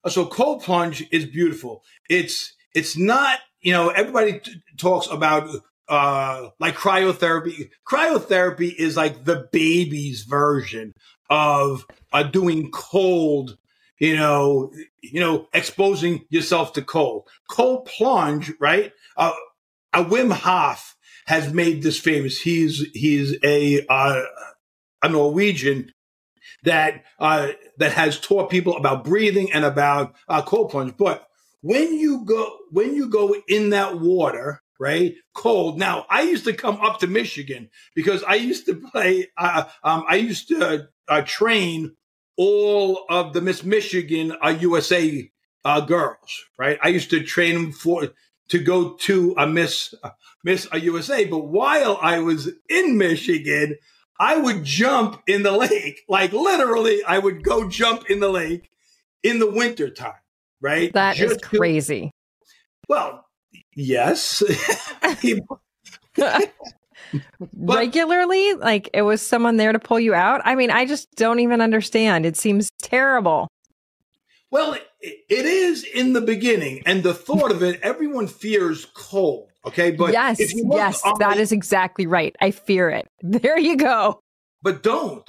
so 0.08 0.26
cold 0.26 0.62
plunge 0.62 1.04
is 1.10 1.26
beautiful. 1.26 1.82
It's 2.08 2.54
it's 2.74 2.96
not. 2.96 3.38
You 3.60 3.72
know, 3.72 3.88
everybody 3.88 4.38
t- 4.38 4.62
talks 4.76 5.08
about 5.08 5.48
uh 5.88 6.50
like 6.60 6.76
cryotherapy. 6.76 7.70
Cryotherapy 7.86 8.74
is 8.74 8.96
like 8.96 9.24
the 9.24 9.48
baby's 9.52 10.22
version 10.22 10.94
of 11.30 11.86
uh, 12.12 12.22
doing 12.22 12.70
cold. 12.70 13.56
You 13.98 14.16
know, 14.16 14.72
you 15.02 15.18
know, 15.20 15.48
exposing 15.52 16.24
yourself 16.30 16.72
to 16.74 16.82
cold. 16.82 17.28
Cold 17.50 17.86
plunge, 17.86 18.52
right? 18.60 18.92
Uh, 19.16 19.32
a 19.92 20.04
Wim 20.04 20.30
Hof 20.30 20.96
has 21.28 21.52
made 21.52 21.82
this 21.82 22.00
famous. 22.00 22.40
He's 22.40 22.86
he's 22.94 23.36
a 23.44 23.84
uh, 23.86 24.22
a 25.02 25.08
Norwegian 25.10 25.92
that 26.62 27.04
uh, 27.18 27.48
that 27.76 27.92
has 27.92 28.18
taught 28.18 28.48
people 28.48 28.78
about 28.78 29.04
breathing 29.04 29.52
and 29.52 29.62
about 29.62 30.14
uh, 30.26 30.40
cold 30.40 30.70
plunge. 30.70 30.96
But 30.96 31.28
when 31.60 31.98
you 31.98 32.24
go 32.24 32.56
when 32.70 32.94
you 32.94 33.10
go 33.10 33.36
in 33.46 33.70
that 33.70 34.00
water, 34.00 34.62
right, 34.80 35.16
cold. 35.34 35.78
Now 35.78 36.06
I 36.08 36.22
used 36.22 36.44
to 36.46 36.54
come 36.54 36.80
up 36.80 37.00
to 37.00 37.06
Michigan 37.06 37.68
because 37.94 38.24
I 38.24 38.36
used 38.36 38.64
to 38.64 38.76
play. 38.76 39.28
Uh, 39.36 39.64
um, 39.84 40.04
I 40.08 40.16
used 40.16 40.48
to 40.48 40.88
uh, 41.08 41.22
train 41.26 41.94
all 42.38 43.04
of 43.10 43.34
the 43.34 43.42
Miss 43.42 43.64
Michigan 43.64 44.34
USA 44.60 45.30
uh, 45.62 45.80
girls, 45.82 46.46
right? 46.58 46.78
I 46.82 46.88
used 46.88 47.10
to 47.10 47.22
train 47.22 47.54
them 47.54 47.72
for 47.72 48.08
to 48.48 48.58
go 48.58 48.94
to 48.94 49.34
a 49.36 49.46
Miss 49.46 49.94
Miss 50.44 50.66
USA. 50.72 51.24
But 51.24 51.46
while 51.46 51.98
I 52.00 52.18
was 52.20 52.50
in 52.68 52.98
Michigan, 52.98 53.76
I 54.18 54.36
would 54.36 54.64
jump 54.64 55.22
in 55.26 55.42
the 55.42 55.52
lake. 55.52 56.02
Like 56.08 56.32
literally, 56.32 57.02
I 57.04 57.18
would 57.18 57.42
go 57.44 57.68
jump 57.68 58.10
in 58.10 58.20
the 58.20 58.30
lake 58.30 58.70
in 59.22 59.38
the 59.38 59.50
wintertime, 59.50 60.14
right? 60.60 60.92
That 60.94 61.16
Just 61.16 61.36
is 61.36 61.42
crazy. 61.42 62.00
To, 62.00 62.10
well, 62.88 63.26
yes. 63.76 64.42
but, 66.16 66.52
Regularly? 67.54 68.54
Like 68.54 68.90
it 68.94 69.02
was 69.02 69.22
someone 69.22 69.56
there 69.56 69.72
to 69.72 69.78
pull 69.78 70.00
you 70.00 70.14
out? 70.14 70.40
I 70.44 70.54
mean, 70.54 70.70
I 70.70 70.86
just 70.86 71.08
don't 71.14 71.40
even 71.40 71.60
understand. 71.60 72.24
It 72.26 72.36
seems 72.36 72.70
terrible. 72.80 73.48
Well, 74.50 74.76
it 75.00 75.44
is 75.44 75.84
in 75.84 76.14
the 76.14 76.20
beginning, 76.20 76.82
and 76.86 77.02
the 77.02 77.14
thought 77.14 77.50
of 77.50 77.62
it, 77.62 77.80
everyone 77.82 78.26
fears 78.28 78.86
cold. 78.94 79.50
Okay, 79.66 79.90
but 79.90 80.12
yes, 80.12 80.38
yes, 80.40 81.02
that 81.18 81.36
is 81.36 81.52
exactly 81.52 82.06
right. 82.06 82.34
I 82.40 82.52
fear 82.52 82.88
it. 82.88 83.08
There 83.22 83.58
you 83.58 83.76
go. 83.76 84.20
But 84.62 84.82
don't. 84.82 85.28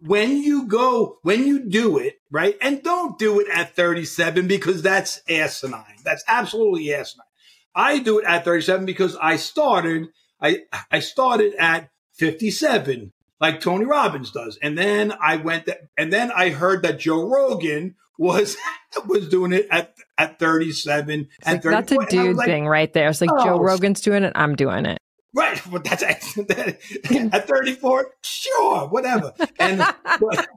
When 0.00 0.42
you 0.42 0.66
go, 0.66 1.18
when 1.22 1.46
you 1.46 1.68
do 1.68 1.98
it, 1.98 2.20
right? 2.30 2.56
And 2.60 2.82
don't 2.82 3.18
do 3.18 3.40
it 3.40 3.48
at 3.52 3.76
37 3.76 4.48
because 4.48 4.82
that's 4.82 5.20
asinine. 5.28 5.96
That's 6.04 6.24
absolutely 6.26 6.92
asinine. 6.92 7.26
I 7.74 7.98
do 7.98 8.18
it 8.18 8.24
at 8.24 8.44
37 8.44 8.86
because 8.86 9.16
I 9.16 9.36
started, 9.36 10.08
I, 10.40 10.62
I 10.90 11.00
started 11.00 11.54
at 11.58 11.90
57 12.14 13.12
like 13.40 13.60
Tony 13.60 13.84
Robbins 13.84 14.32
does. 14.32 14.58
And 14.60 14.76
then 14.76 15.12
I 15.20 15.36
went, 15.36 15.66
th- 15.66 15.78
and 15.96 16.12
then 16.12 16.32
I 16.32 16.50
heard 16.50 16.82
that 16.82 16.98
Joe 16.98 17.28
Rogan 17.28 17.94
was 18.18 18.56
was 19.06 19.28
doing 19.28 19.52
it 19.52 19.66
at 19.70 19.94
at 20.18 20.38
37 20.38 21.10
and 21.10 21.28
like, 21.46 21.62
That's 21.62 21.92
a 21.92 22.06
dude 22.10 22.36
like, 22.36 22.46
thing 22.46 22.66
right 22.66 22.92
there. 22.92 23.08
It's 23.08 23.20
like 23.20 23.30
oh, 23.32 23.44
Joe 23.44 23.58
Rogan's 23.58 24.00
doing 24.00 24.24
it, 24.24 24.32
I'm 24.34 24.56
doing 24.56 24.84
it. 24.84 24.98
Right, 25.34 25.60
but 25.70 25.84
that's 25.84 26.02
at 26.02 27.48
34, 27.48 28.14
sure, 28.22 28.88
whatever. 28.88 29.34
And 29.58 29.78
but, 30.20 30.48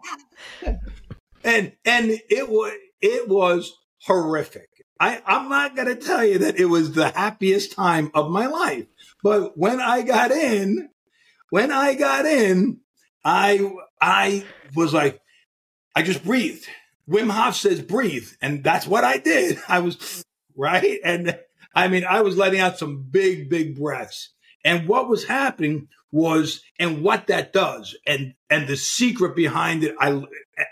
and 1.43 1.73
and 1.85 2.11
it 2.29 2.49
was 2.49 2.73
it 3.01 3.29
was 3.29 3.73
horrific. 4.03 4.69
I 4.99 5.21
I'm 5.25 5.49
not 5.49 5.75
going 5.75 5.87
to 5.87 5.95
tell 5.95 6.23
you 6.25 6.39
that 6.39 6.59
it 6.59 6.65
was 6.65 6.93
the 6.93 7.09
happiest 7.09 7.73
time 7.73 8.11
of 8.13 8.31
my 8.31 8.47
life, 8.47 8.87
but 9.23 9.57
when 9.57 9.79
I 9.79 10.03
got 10.03 10.31
in, 10.31 10.89
when 11.49 11.71
I 11.71 11.93
got 11.93 12.25
in, 12.25 12.79
I 13.25 13.71
I 14.01 14.45
was 14.75 14.93
like, 14.93 15.19
I 15.95 16.01
just 16.01 16.23
breathed. 16.23 16.67
Wim 17.09 17.29
Hof 17.29 17.55
says 17.55 17.81
breathe, 17.81 18.29
and 18.41 18.63
that's 18.63 18.87
what 18.87 19.03
I 19.03 19.17
did. 19.17 19.59
I 19.67 19.79
was 19.79 20.23
right, 20.55 20.99
and 21.03 21.37
I 21.73 21.87
mean, 21.87 22.05
I 22.05 22.21
was 22.21 22.37
letting 22.37 22.59
out 22.59 22.77
some 22.77 23.03
big, 23.09 23.49
big 23.49 23.77
breaths. 23.79 24.29
And 24.63 24.87
what 24.87 25.09
was 25.09 25.25
happening 25.25 25.87
was, 26.11 26.61
and 26.77 27.01
what 27.01 27.27
that 27.27 27.53
does, 27.53 27.95
and 28.05 28.33
and 28.49 28.67
the 28.67 28.77
secret 28.77 29.35
behind 29.35 29.83
it, 29.83 29.95
I 29.99 30.23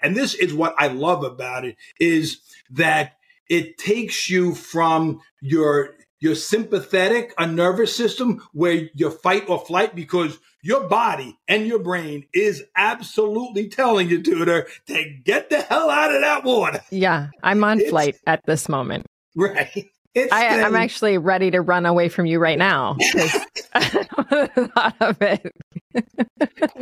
and 0.03 0.15
this 0.15 0.33
is 0.33 0.53
what 0.53 0.75
I 0.77 0.87
love 0.87 1.23
about 1.23 1.65
it 1.65 1.75
is 1.99 2.41
that 2.71 3.13
it 3.49 3.77
takes 3.77 4.29
you 4.29 4.53
from 4.53 5.21
your 5.41 5.95
your 6.19 6.35
sympathetic, 6.35 7.33
a 7.37 7.47
nervous 7.47 7.95
system 7.95 8.45
where 8.51 8.89
you 8.93 9.09
fight 9.09 9.49
or 9.49 9.59
flight 9.59 9.95
because 9.95 10.37
your 10.61 10.87
body 10.87 11.37
and 11.47 11.67
your 11.67 11.79
brain 11.79 12.25
is 12.33 12.63
absolutely 12.75 13.69
telling 13.69 14.09
you, 14.09 14.21
Tudor, 14.21 14.67
to 14.87 15.17
get 15.23 15.49
the 15.49 15.61
hell 15.61 15.89
out 15.89 16.13
of 16.13 16.21
that 16.21 16.43
water. 16.43 16.81
Yeah, 16.89 17.27
I'm 17.43 17.63
on 17.63 17.79
it's, 17.79 17.89
flight 17.89 18.17
at 18.27 18.45
this 18.45 18.69
moment. 18.69 19.05
Right. 19.35 19.89
I, 20.15 20.45
am 20.45 20.75
actually 20.75 21.17
ready 21.17 21.51
to 21.51 21.61
run 21.61 21.85
away 21.85 22.09
from 22.09 22.25
you 22.25 22.39
right 22.39 22.57
now 22.57 22.97
thought 23.73 24.95
of 25.01 25.21
it. 25.21 25.55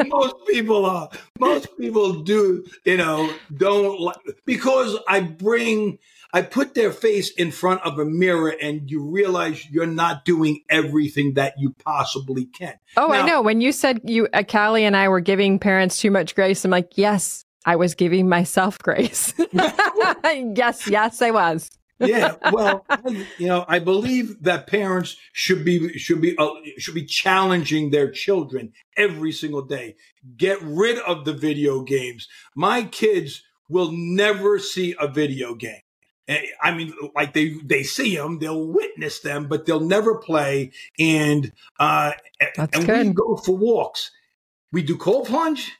most 0.07 0.35
people 0.47 0.85
are. 0.85 1.09
Most 1.39 1.77
people 1.77 2.21
do, 2.21 2.65
you 2.85 2.97
know, 2.97 3.31
don't 3.55 3.99
like 3.99 4.17
because 4.45 4.97
I 5.07 5.21
bring 5.21 5.99
I 6.33 6.41
put 6.41 6.73
their 6.73 6.91
face 6.91 7.31
in 7.31 7.51
front 7.51 7.81
of 7.83 7.99
a 7.99 8.05
mirror 8.05 8.53
and 8.61 8.89
you 8.89 9.03
realize 9.03 9.69
you're 9.69 9.85
not 9.85 10.25
doing 10.25 10.61
everything 10.69 11.35
that 11.35 11.55
you 11.57 11.73
possibly 11.83 12.45
can. 12.45 12.75
Oh, 12.97 13.07
now, 13.07 13.13
I 13.13 13.25
know. 13.25 13.41
When 13.41 13.61
you 13.61 13.71
said 13.71 14.01
you, 14.03 14.27
uh, 14.33 14.43
Calley 14.43 14.83
and 14.83 14.95
I 14.95 15.07
were 15.07 15.21
giving 15.21 15.59
parents 15.59 15.99
too 15.99 16.11
much 16.11 16.35
grace, 16.35 16.65
I'm 16.65 16.71
like, 16.71 16.97
yes, 16.97 17.45
I 17.65 17.75
was 17.77 17.95
giving 17.95 18.27
myself 18.27 18.77
grace. 18.83 19.33
yes, 20.23 20.87
yes, 20.87 21.21
I 21.21 21.31
was. 21.31 21.69
yeah, 21.99 22.35
well, 22.51 22.85
you 23.39 23.47
know, 23.47 23.65
I 23.67 23.79
believe 23.79 24.43
that 24.43 24.67
parents 24.67 25.15
should 25.33 25.65
be 25.65 25.97
should 25.97 26.21
be 26.21 26.37
uh, 26.37 26.49
should 26.77 26.93
be 26.93 27.05
challenging 27.05 27.89
their 27.89 28.11
children 28.11 28.73
every 28.95 29.31
single 29.31 29.63
day. 29.63 29.95
Get 30.35 30.61
rid 30.61 30.99
of 30.99 31.25
the 31.25 31.33
video 31.33 31.81
games. 31.81 32.27
My 32.55 32.83
kids 32.83 33.41
will 33.67 33.91
never 33.91 34.59
see 34.59 34.95
a 34.99 35.07
video 35.07 35.55
game. 35.55 35.81
Eh, 36.27 36.41
I 36.61 36.73
mean, 36.73 36.93
like 37.15 37.33
they 37.33 37.55
they 37.63 37.83
see 37.83 38.15
them, 38.15 38.39
they'll 38.39 38.65
witness 38.65 39.19
them, 39.21 39.47
but 39.47 39.65
they'll 39.65 39.79
never 39.79 40.15
play. 40.15 40.71
And 40.99 41.51
uh, 41.79 42.11
That's 42.55 42.77
and 42.77 42.85
good. 42.85 43.07
we 43.07 43.13
go 43.13 43.37
for 43.37 43.55
walks. 43.55 44.11
We 44.71 44.81
do 44.83 44.97
cold 44.97 45.27
plunge. 45.27 45.71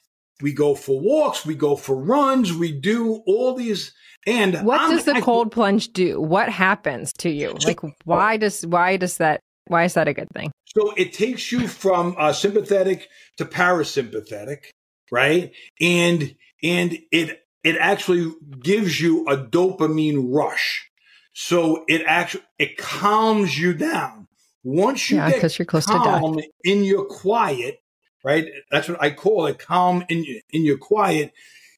We 0.41 0.53
go 0.53 0.76
for 0.76 0.99
walks. 0.99 1.45
We 1.45 1.55
go 1.55 1.76
for 1.76 1.95
runs. 1.95 2.53
We 2.53 2.72
do 2.72 3.24
all 3.26 3.55
these. 3.55 3.93
And 4.26 4.55
what 4.65 4.80
I'm, 4.82 4.91
does 4.91 5.05
the 5.05 5.15
I, 5.15 5.22
cold 5.22 5.51
plunge 5.51 5.89
do? 5.89 6.22
What 6.22 6.49
happens 6.49 7.11
to 7.19 7.30
you? 7.30 7.55
So, 7.59 7.69
like, 7.69 7.80
why 8.05 8.38
does 8.38 8.65
why 8.65 8.97
does 8.97 9.17
that 9.17 9.41
why 9.67 9.84
is 9.84 9.95
that 9.95 10.07
a 10.07 10.13
good 10.13 10.30
thing? 10.34 10.51
So 10.76 10.93
it 10.95 11.13
takes 11.13 11.51
you 11.51 11.67
from 11.67 12.15
uh, 12.17 12.34
sympathetic 12.34 13.09
to 13.38 13.45
parasympathetic, 13.45 14.65
right? 15.11 15.51
And 15.82 16.36
and 16.63 16.99
it 17.11 17.41
it 17.68 17.76
actually 17.80 18.34
gives 18.63 19.01
you 19.01 19.28
a 19.28 19.36
dopamine 19.36 20.34
rush. 20.34 20.89
So 21.34 21.84
it 21.88 22.01
actually 22.07 22.45
it 22.57 22.78
calms 22.78 23.59
you 23.59 23.74
down. 23.74 24.28
Once 24.63 25.09
you 25.09 25.18
yeah, 25.18 25.32
get 25.32 25.59
you're 25.59 25.65
close 25.65 25.86
calm 25.86 26.36
to 26.36 26.41
death. 26.41 26.49
in 26.63 26.84
your 26.86 27.05
quiet, 27.05 27.82
right? 28.24 28.45
That's 28.72 28.88
what 28.89 29.01
I 29.01 29.11
call 29.11 29.47
it, 29.47 29.59
calm 29.59 30.05
in 30.07 30.26
in 30.49 30.63
your 30.63 30.78
quiet. 30.78 31.34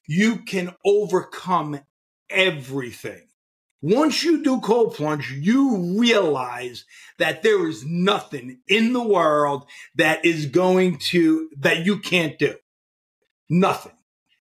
You 0.06 0.36
can 0.44 0.74
overcome 0.84 1.80
everything. 2.30 3.26
once 3.82 4.22
you 4.22 4.42
do 4.42 4.60
cold 4.60 4.94
plunge, 4.94 5.32
you 5.32 5.98
realize 5.98 6.84
that 7.18 7.42
there 7.42 7.66
is 7.66 7.84
nothing 7.84 8.60
in 8.68 8.92
the 8.92 9.02
world 9.02 9.66
that 9.96 10.24
is 10.24 10.46
going 10.46 10.98
to, 10.98 11.48
that 11.58 11.86
you 11.86 11.98
can't 11.98 12.38
do. 12.38 12.54
Nothing. 13.48 13.92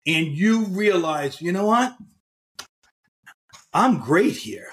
And 0.07 0.27
you 0.27 0.65
realize, 0.65 1.41
you 1.41 1.51
know 1.51 1.65
what? 1.65 1.95
I'm 3.73 3.99
great 3.99 4.37
here. 4.37 4.69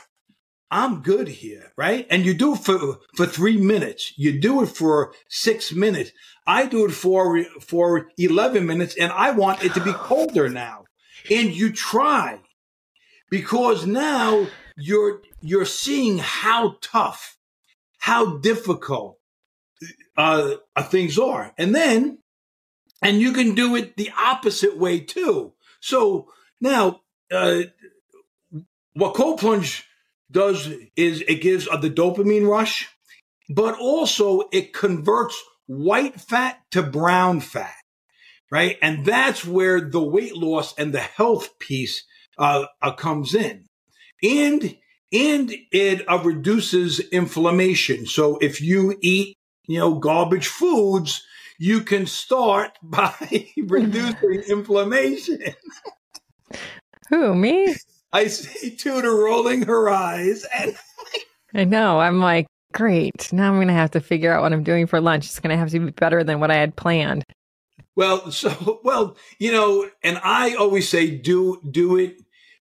I'm 0.71 1.03
good 1.03 1.29
here, 1.29 1.73
right? 1.77 2.07
And 2.09 2.25
you 2.25 2.33
do 2.33 2.55
it 2.55 2.61
for, 2.61 2.99
for 3.17 3.27
three 3.27 3.59
minutes. 3.59 4.15
You 4.17 4.41
do 4.41 4.63
it 4.63 4.69
for 4.69 5.13
six 5.29 5.73
minutes. 5.73 6.13
I 6.47 6.67
do 6.67 6.87
it 6.87 6.93
for, 6.93 7.45
for 7.61 8.09
11 8.17 8.67
minutes 8.67 8.97
and 8.99 9.13
I 9.13 9.33
want 9.33 9.63
it 9.63 9.75
to 9.75 9.85
be 9.85 9.93
colder 9.93 10.49
now. 10.49 10.85
And 11.31 11.55
you 11.55 11.73
try 11.73 12.41
because 13.33 13.87
now 13.87 14.47
you're 14.77 15.23
you're 15.41 15.65
seeing 15.65 16.19
how 16.19 16.77
tough, 16.81 17.39
how 17.99 18.39
difficult 18.39 19.19
uh, 20.17 20.57
uh, 20.77 20.83
things 20.83 21.19
are, 21.19 21.53
and 21.59 21.75
then 21.75 22.19
and 23.03 23.21
you 23.21 23.33
can 23.33 23.55
do 23.55 23.77
it 23.77 23.97
the 23.97 24.11
opposite 24.17 24.79
way 24.79 25.01
too. 25.01 25.53
So 25.81 26.29
now, 26.61 27.01
uh, 27.31 27.63
what 28.95 29.15
cold 29.15 29.41
plunge 29.41 29.85
does 30.31 30.69
is 30.97 31.23
it 31.27 31.43
gives 31.43 31.69
uh, 31.69 31.77
the 31.77 31.91
dopamine 31.91 32.49
rush, 32.49 32.89
but 33.49 33.79
also 33.79 34.49
it 34.53 34.73
converts 34.73 35.43
white 35.67 36.21
fat 36.21 36.61
to 36.71 36.83
brown 36.83 37.41
fat, 37.41 37.75
right? 38.51 38.79
And 38.81 39.05
that's 39.05 39.45
where 39.45 39.81
the 39.81 40.03
weight 40.03 40.37
loss 40.37 40.75
and 40.79 40.93
the 40.93 41.01
health 41.01 41.59
piece 41.59 42.05
uh, 42.39 42.67
uh, 42.81 42.93
comes 42.93 43.35
in, 43.35 43.67
and 44.23 44.77
and 45.13 45.55
it 45.71 46.09
uh, 46.09 46.19
reduces 46.23 47.01
inflammation. 47.01 48.07
So 48.07 48.39
if 48.39 48.61
you 48.63 48.97
eat, 49.03 49.37
you 49.67 49.79
know, 49.79 49.97
garbage 49.97 50.47
foods, 50.47 51.27
you 51.59 51.81
can 51.81 52.07
start 52.07 52.79
by 52.83 53.15
reducing 53.67 54.43
inflammation. 54.49 55.43
Who 57.11 57.35
me? 57.35 57.75
I 58.13 58.27
see 58.27 58.77
Tudor 58.77 59.15
rolling 59.15 59.63
her 59.63 59.89
eyes, 59.89 60.45
and 60.55 60.77
I 61.55 61.65
know. 61.65 61.99
I'm 61.99 62.21
like, 62.21 62.47
great. 62.75 63.33
Now 63.33 63.49
I'm 63.49 63.57
going 63.57 63.69
to 63.69 63.73
have 63.73 63.93
to 63.93 64.01
figure 64.01 64.33
out 64.33 64.43
what 64.43 64.53
I'm 64.53 64.63
doing 64.63 64.87
for 64.87 65.01
lunch. 65.01 65.25
It's 65.25 65.41
going 65.41 65.51
to 65.51 65.57
have 65.57 65.71
to 65.71 65.81
be 65.81 65.91
better 65.93 66.23
than 66.23 66.39
what 66.39 66.51
I 66.51 66.57
had 66.57 66.77
planned. 66.77 67.25
Well, 67.97 68.31
so 68.31 68.81
well, 68.85 69.17
you 69.39 69.51
know, 69.51 69.89
and 70.03 70.21
I 70.23 70.55
always 70.55 70.89
say 70.91 71.11
do 71.11 71.59
do 71.71 71.97
it 71.97 72.17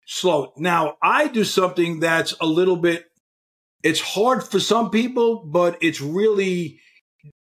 slow. 0.06 0.52
Now, 0.56 0.96
I 1.02 1.26
do 1.26 1.42
something 1.42 1.98
that's 1.98 2.34
a 2.40 2.46
little 2.46 2.76
bit 2.76 3.06
it's 3.82 4.00
hard 4.00 4.44
for 4.44 4.60
some 4.60 4.90
people, 4.90 5.44
but 5.44 5.78
it's 5.80 6.00
really 6.00 6.80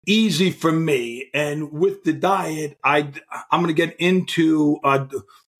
easy 0.06 0.50
for 0.50 0.72
me. 0.72 1.30
And 1.34 1.72
with 1.72 2.04
the 2.04 2.12
diet, 2.12 2.78
I 2.82 3.12
I'm 3.50 3.62
going 3.62 3.74
to 3.74 3.86
get 3.86 3.96
into 3.98 4.78
a, 4.84 5.08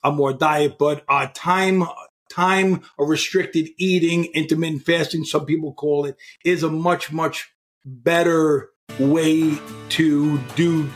a 0.03 0.13
more 0.13 0.33
diet, 0.33 0.79
but 0.79 1.05
uh, 1.09 1.29
time 1.35 1.85
time 2.31 2.83
a 2.99 3.05
restricted 3.05 3.69
eating, 3.79 4.27
intermittent 4.35 4.83
fasting, 4.83 5.25
some 5.25 5.47
people 5.47 5.73
call 5.73 6.05
it, 6.05 6.17
is 6.45 6.63
a 6.63 6.71
much 6.71 7.13
much 7.13 7.53
better 7.85 8.71
way 8.99 9.59
to 9.91 10.39
do 10.57 10.89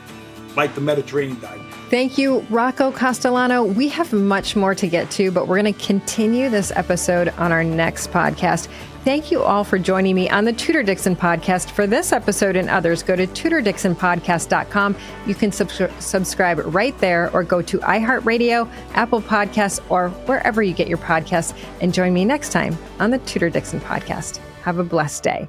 like 0.57 0.75
the 0.75 0.81
Mediterranean 0.81 1.41
diet. 1.41 1.61
Thank 1.89 2.19
you, 2.19 2.41
Rocco 2.51 2.91
Castellano. 2.91 3.63
We 3.65 3.89
have 3.89 4.13
much 4.13 4.57
more 4.57 4.75
to 4.75 4.89
get 4.89 5.11
to, 5.13 5.31
but 5.31 5.47
we're 5.47 5.61
going 5.63 5.73
to 5.73 5.87
continue 5.87 6.51
this 6.51 6.73
episode 6.73 7.29
on 7.39 7.53
our 7.53 7.65
next 7.65 8.11
podcast. 8.11 8.69
Thank 9.09 9.31
you 9.31 9.43
all 9.43 9.65
for 9.65 9.79
joining 9.79 10.15
me 10.15 10.29
on 10.29 10.45
the 10.45 10.53
Tudor 10.53 10.83
Dixon 10.83 11.17
podcast. 11.17 11.71
For 11.71 11.87
this 11.87 12.13
episode 12.13 12.57
and 12.57 12.69
others, 12.69 13.03
go 13.03 13.17
to 13.17 13.27
tudordixonpodcast.com. 13.27 14.97
You 15.27 15.35
can 15.35 15.51
sub- 15.51 15.71
subscribe 15.99 16.61
right 16.75 16.97
there 16.99 17.31
or 17.33 17.43
go 17.43 17.63
to 17.63 17.79
iHeartRadio, 17.79 18.71
Apple 18.93 19.23
Podcasts, 19.23 19.83
or 19.91 20.11
wherever 20.27 20.63
you 20.63 20.75
get 20.75 20.89
your 20.89 20.99
podcasts. 20.99 21.59
And 21.81 21.95
join 21.95 22.13
me 22.13 22.27
next 22.27 22.53
time 22.53 22.77
on 23.01 23.11
the 23.11 23.17
Tudor 23.21 23.49
Dixon 23.49 23.81
podcast. 23.81 24.41
Have 24.61 24.79
a 24.79 24.85
blessed 24.85 25.23
day. 25.23 25.49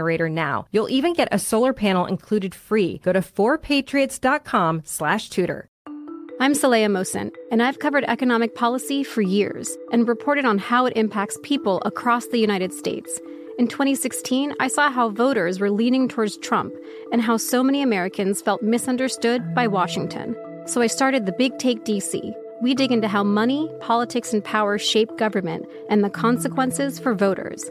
generator 0.00 0.30
now. 0.30 0.64
You'll 0.72 0.88
even 0.88 1.12
get 1.12 1.28
a 1.30 1.38
solar 1.38 1.74
panel 1.74 2.06
included 2.06 2.54
free. 2.54 2.98
Go 3.04 3.12
to 3.12 3.20
4patriots.com 3.20 4.82
slash 4.84 5.28
Tudor. 5.28 5.68
I'm 6.40 6.54
Saleha 6.54 6.88
Mohsin, 6.88 7.30
and 7.50 7.62
I've 7.62 7.80
covered 7.80 8.04
economic 8.04 8.54
policy 8.54 9.04
for 9.04 9.20
years 9.20 9.76
and 9.92 10.08
reported 10.08 10.46
on 10.46 10.56
how 10.56 10.86
it 10.86 10.96
impacts 10.96 11.38
people 11.42 11.82
across 11.84 12.26
the 12.28 12.38
United 12.38 12.72
States. 12.72 13.20
In 13.58 13.68
2016, 13.68 14.54
I 14.58 14.68
saw 14.68 14.90
how 14.90 15.10
voters 15.10 15.60
were 15.60 15.70
leaning 15.70 16.08
towards 16.08 16.38
Trump 16.38 16.72
and 17.12 17.20
how 17.20 17.36
so 17.36 17.62
many 17.62 17.82
Americans 17.82 18.40
felt 18.40 18.62
misunderstood 18.62 19.54
by 19.54 19.66
Washington. 19.66 20.34
So 20.64 20.80
I 20.80 20.86
started 20.86 21.26
the 21.26 21.32
Big 21.32 21.58
Take 21.58 21.84
DC. 21.84 22.34
We 22.62 22.74
dig 22.74 22.90
into 22.90 23.08
how 23.08 23.22
money, 23.22 23.68
politics, 23.80 24.32
and 24.32 24.42
power 24.42 24.78
shape 24.78 25.14
government 25.18 25.66
and 25.90 26.02
the 26.02 26.08
consequences 26.08 26.98
for 26.98 27.14
voters. 27.14 27.70